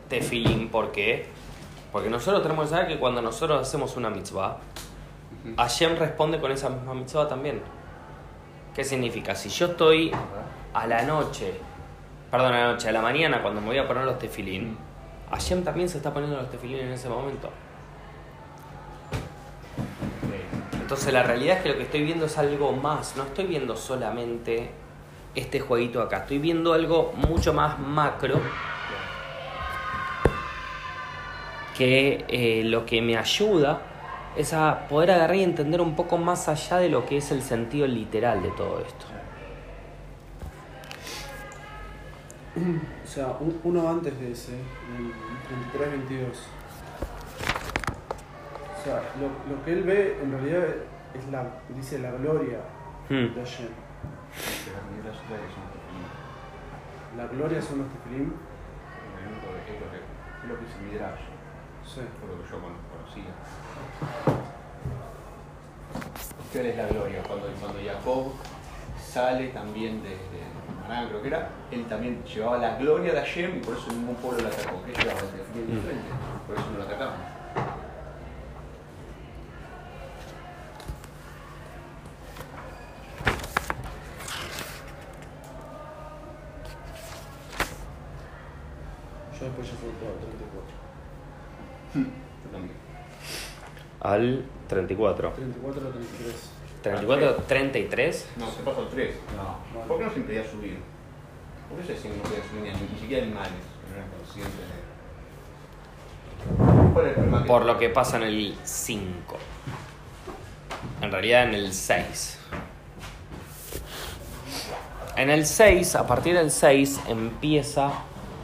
[0.09, 1.27] tefilín, ¿por qué?
[1.91, 4.57] Porque nosotros tenemos que saber que cuando nosotros hacemos una mitzvah,
[5.45, 5.55] Ujú.
[5.57, 7.61] Hashem responde con esa misma mitzvah también.
[8.73, 9.35] ¿Qué significa?
[9.35, 10.11] Si yo estoy
[10.73, 11.53] a la noche,
[12.31, 14.77] perdón, a la noche, a la mañana cuando me voy a poner los tefilín,
[15.31, 17.49] Hashem también se está poniendo los tefilín en ese momento.
[20.81, 23.75] Entonces la realidad es que lo que estoy viendo es algo más, no estoy viendo
[23.75, 24.69] solamente
[25.33, 28.39] este jueguito acá, estoy viendo algo mucho más macro
[31.75, 33.81] que eh, lo que me ayuda
[34.35, 37.41] es a poder agarrar y entender un poco más allá de lo que es el
[37.41, 39.05] sentido literal de todo esto.
[43.13, 45.13] O sea, un- uno antes de ese, el
[45.71, 46.47] 33-22.
[48.79, 50.63] O sea, lo, lo que él ve en realidad
[51.13, 52.57] es la, dice la gloria
[53.09, 53.35] Hmm.
[53.35, 53.67] de Hashem.
[54.33, 55.03] Tefilín.
[57.15, 58.33] La gloria son los tefilim.
[58.33, 61.19] Es lo que- es lo que- Midrash,
[61.85, 62.01] Sí.
[62.19, 63.31] por lo que yo cono- conocía.
[66.51, 67.21] ¿Qué es la gloria?
[67.27, 68.33] Cuando, cuando Jacob
[68.99, 70.41] sale también de, de
[70.85, 74.15] Arán, creo que era, él también llevaba la gloria de Hashem y por eso ningún
[74.15, 74.81] pueblo lo atacó.
[74.85, 75.19] ¿Qué llevaba?
[75.21, 75.75] El Mm.
[75.75, 76.09] diferente,
[76.47, 77.15] por eso no lo atacaban.
[89.39, 90.75] Yo después ya fue todo, 34.
[92.43, 92.75] Yo también.
[94.01, 95.31] Al 34.
[95.33, 96.49] 34 o 33.
[96.83, 98.27] 34, 33.
[98.37, 99.15] No, se pasó al 3.
[99.37, 99.87] No.
[99.87, 100.77] ¿Por qué no se impedía subir?
[101.69, 104.09] ¿Por qué se decía que no podía subir ni, ni siquiera animales que no eran
[104.09, 104.83] conscientes de
[106.93, 109.37] ¿Cuál es el problema Por lo que pasa en el 5.
[111.01, 112.39] En realidad en el 6.
[115.15, 117.91] En el 6, a partir del 6, empieza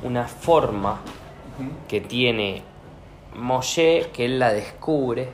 [0.03, 1.01] una forma
[1.87, 2.63] que tiene
[3.35, 5.29] Moshe, que él la descubre,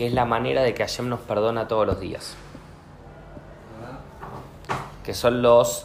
[0.00, 2.34] que es la manera de que Hashem nos perdona todos los días.
[5.04, 5.84] Que son los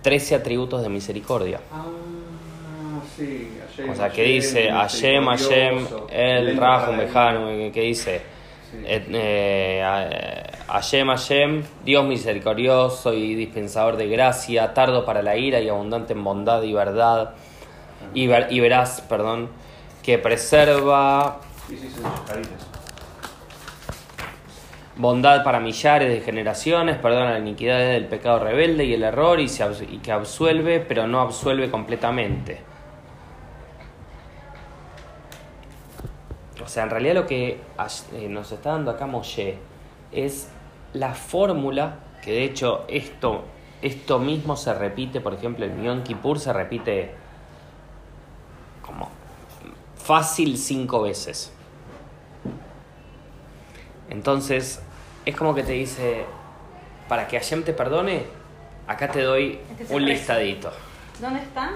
[0.00, 1.60] 13 atributos de misericordia.
[1.70, 1.84] Ah,
[3.14, 3.52] sí,
[3.90, 8.22] O sea, que dice Hashem, Hashem, El, Rahum, Behanu, que dice
[8.86, 15.68] eh, eh, Hashem, Hashem, Dios misericordioso y dispensador de gracia, tardo para la ira y
[15.68, 17.34] abundante en bondad y verdad,
[18.14, 19.50] y, ver- y verás, perdón,
[20.02, 21.88] que preserva Sí, sí.
[24.96, 29.48] Bondad para millares de generaciones, perdona la iniquidad del pecado rebelde y el error y,
[30.02, 32.60] que absuelve, pero no absuelve completamente.
[36.62, 37.60] O sea, en realidad lo que
[38.12, 39.58] eh, nos está dando acá Moshe
[40.12, 40.48] es
[40.92, 43.44] la fórmula, que de hecho esto,
[43.80, 47.14] esto mismo se repite, por ejemplo, en Yom Kippur se repite
[48.82, 49.08] como
[49.96, 51.52] fácil cinco veces.
[54.12, 54.80] Entonces,
[55.24, 56.26] es como que te dice,
[57.08, 58.24] para que Hashem te perdone,
[58.86, 60.70] acá te doy Este un listadito.
[61.18, 61.72] ¿Dónde está?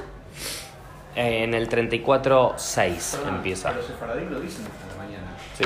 [1.14, 3.68] Eh, en el 34.6 Perdón, empieza.
[3.70, 5.28] Pero los sefaradín lo dicen a la mañana.
[5.58, 5.64] Sí.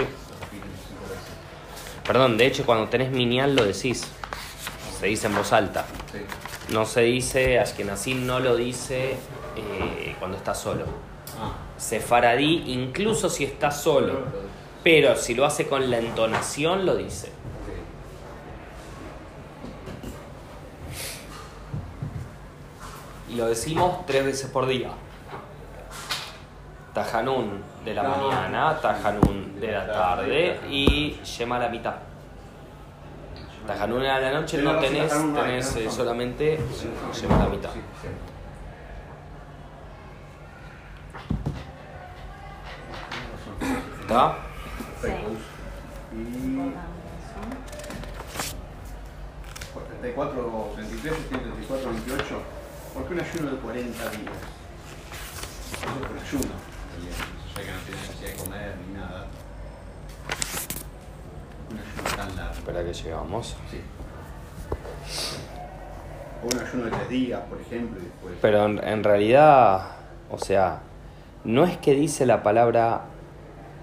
[2.07, 4.07] Perdón, de hecho cuando tenés minial lo decís.
[5.01, 5.87] Se dice en voz alta.
[6.13, 6.19] Sí.
[6.73, 9.17] No se dice, Ashkenazí no lo dice
[9.57, 10.85] eh, cuando está solo.
[11.37, 11.53] Ah.
[11.77, 14.25] Sefaradí, incluso si está solo,
[14.83, 17.31] pero si lo hace con la entonación, lo dice.
[23.29, 24.91] Y lo decimos tres veces por día.
[26.93, 31.95] Tajanún de la mañana, Tajanún de la tarde y Yema a la mitad.
[33.67, 36.59] Tajanún a la noche no tenés, tenés eh, solamente
[37.21, 37.71] Yema a la mitad.
[44.01, 44.35] ¿Está?
[45.01, 45.31] Perfecto.
[46.13, 46.73] Y
[50.01, 52.43] 34, 33, 34, 28.
[52.95, 54.23] ¿Por qué un ayuno de 40 días?
[55.73, 56.55] Eso es un ayuno.
[57.55, 59.27] Ya que no tiene necesidad de comer ni nada.
[61.71, 62.53] Un ayuno tan largo.
[62.55, 63.57] Espera que llegamos.
[63.71, 63.81] Sí.
[66.43, 68.35] O un ayuno de 3 días, por ejemplo, y después.
[68.41, 69.83] Pero en, en realidad,
[70.31, 70.81] o sea,
[71.45, 73.03] no es que dice la palabra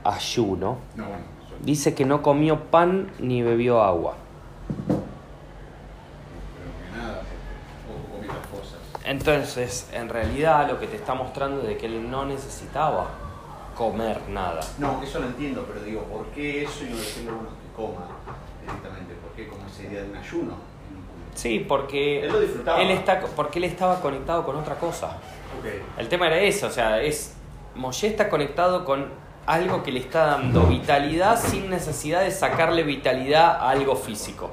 [0.04, 1.24] ayuno, No, bueno,
[1.62, 4.16] dice que no comió pan ni bebió agua.
[6.56, 7.22] creo que nada,
[7.88, 8.80] o comí otras cosas.
[9.08, 13.08] Entonces, en realidad lo que te está mostrando es de que él no necesitaba
[13.78, 14.60] comer nada.
[14.80, 17.76] No, eso lo entiendo, pero digo, ¿por qué eso y no decirle a uno que
[17.76, 18.06] coma
[18.62, 19.14] directamente?
[19.16, 20.54] ¿Por qué como esa idea de un ayuno?
[21.36, 22.82] Sí, porque Él lo disfrutaba.
[22.82, 25.08] él está, porque él estaba conectado con otra cosa.
[25.60, 26.00] Ok.
[26.00, 27.36] El tema era eso, o sea, es
[27.76, 29.06] Moshe está conectado con
[29.46, 34.52] algo que le está dando vitalidad sin necesidad de sacarle vitalidad a algo físico.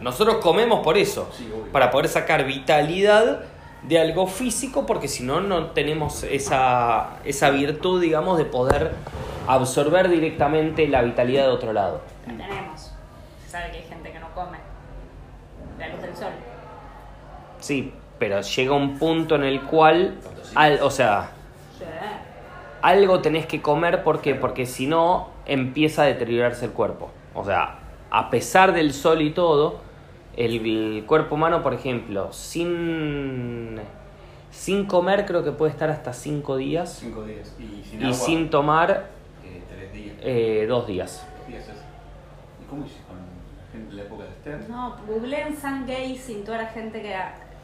[0.00, 3.40] Nosotros comemos por eso, Sí, para poder sacar vitalidad
[3.82, 8.92] de algo físico, porque si no, no tenemos esa, esa virtud, digamos, de poder
[9.46, 12.02] absorber directamente la vitalidad de otro lado.
[12.26, 12.92] La tenemos.
[13.44, 14.58] Se sabe que hay gente que no come.
[15.78, 16.32] La luz del sol.
[17.58, 20.18] Sí, pero llega un punto en el cual,
[20.54, 21.30] al- o sea,
[21.78, 21.84] Sí.
[22.82, 24.34] algo tenés que comer, ¿por qué?
[24.34, 27.10] Porque si no, empieza a deteriorarse el cuerpo.
[27.34, 27.78] O sea,
[28.10, 29.80] a pesar del sol y todo,
[30.36, 33.78] el, el cuerpo humano, por ejemplo, sin,
[34.50, 37.54] sin comer creo que puede estar hasta 5 días 5 días.
[37.58, 39.06] Y sin y agua, sin tomar
[39.44, 40.16] eh, tres días.
[40.20, 41.26] eh, 2 días.
[41.38, 41.64] Dos días.
[42.62, 44.70] ¿Y cómo hiciste con la gente de la época de Esther?
[44.70, 47.14] No, googleen San Gazing, toda la gente que...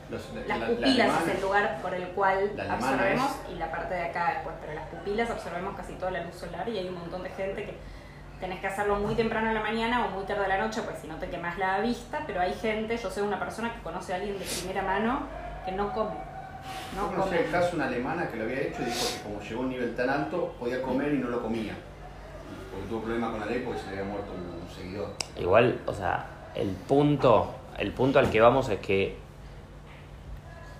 [0.08, 3.30] Los- la- Las la- la pupilas alemana- es el lugar por el cual La absorbemos
[3.48, 6.34] es- y la parte de acá después, pero las pupilas absorbemos casi toda la luz
[6.36, 7.74] solar y hay un montón de gente que
[8.40, 10.98] tenés que hacerlo muy temprano en la mañana o muy tarde a la noche, pues
[11.00, 14.12] si no te quemas la vista, pero hay gente, yo sé una persona que conoce
[14.12, 15.20] a alguien de primera mano
[15.64, 16.10] que no come.
[16.94, 17.44] No Yo conocí come.
[17.44, 19.64] el caso de una alemana que lo había hecho y dijo que como llegó a
[19.64, 21.74] un nivel tan alto podía comer y no lo comía.
[22.70, 25.10] Porque tuvo problemas con la ley porque se le había muerto un, un seguidor.
[25.38, 29.16] Igual, o sea, el punto, el punto al que vamos es que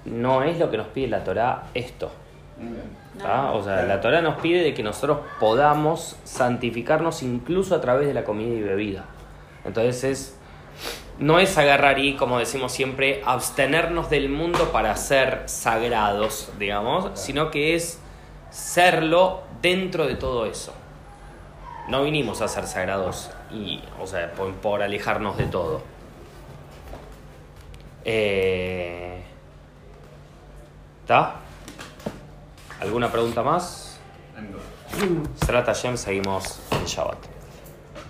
[0.05, 2.11] no es lo que nos pide la Torá esto.
[2.59, 2.75] Mm.
[2.75, 2.81] ¿tá?
[3.19, 3.57] No.
[3.57, 8.15] O sea, la Torah nos pide de que nosotros podamos santificarnos incluso a través de
[8.15, 9.05] la comida y bebida.
[9.65, 10.39] Entonces es,
[11.19, 17.51] no es agarrar y, como decimos siempre, abstenernos del mundo para ser sagrados, digamos, sino
[17.51, 18.01] que es
[18.51, 20.73] serlo dentro de todo eso.
[21.89, 25.83] No vinimos a ser sagrados y, o sea, por, por alejarnos de todo.
[28.05, 29.21] Eh,
[31.03, 31.41] ¿Está?
[32.81, 33.99] ¿Alguna pregunta más?
[35.45, 37.36] Será Hashem, seguimos en Shabbat.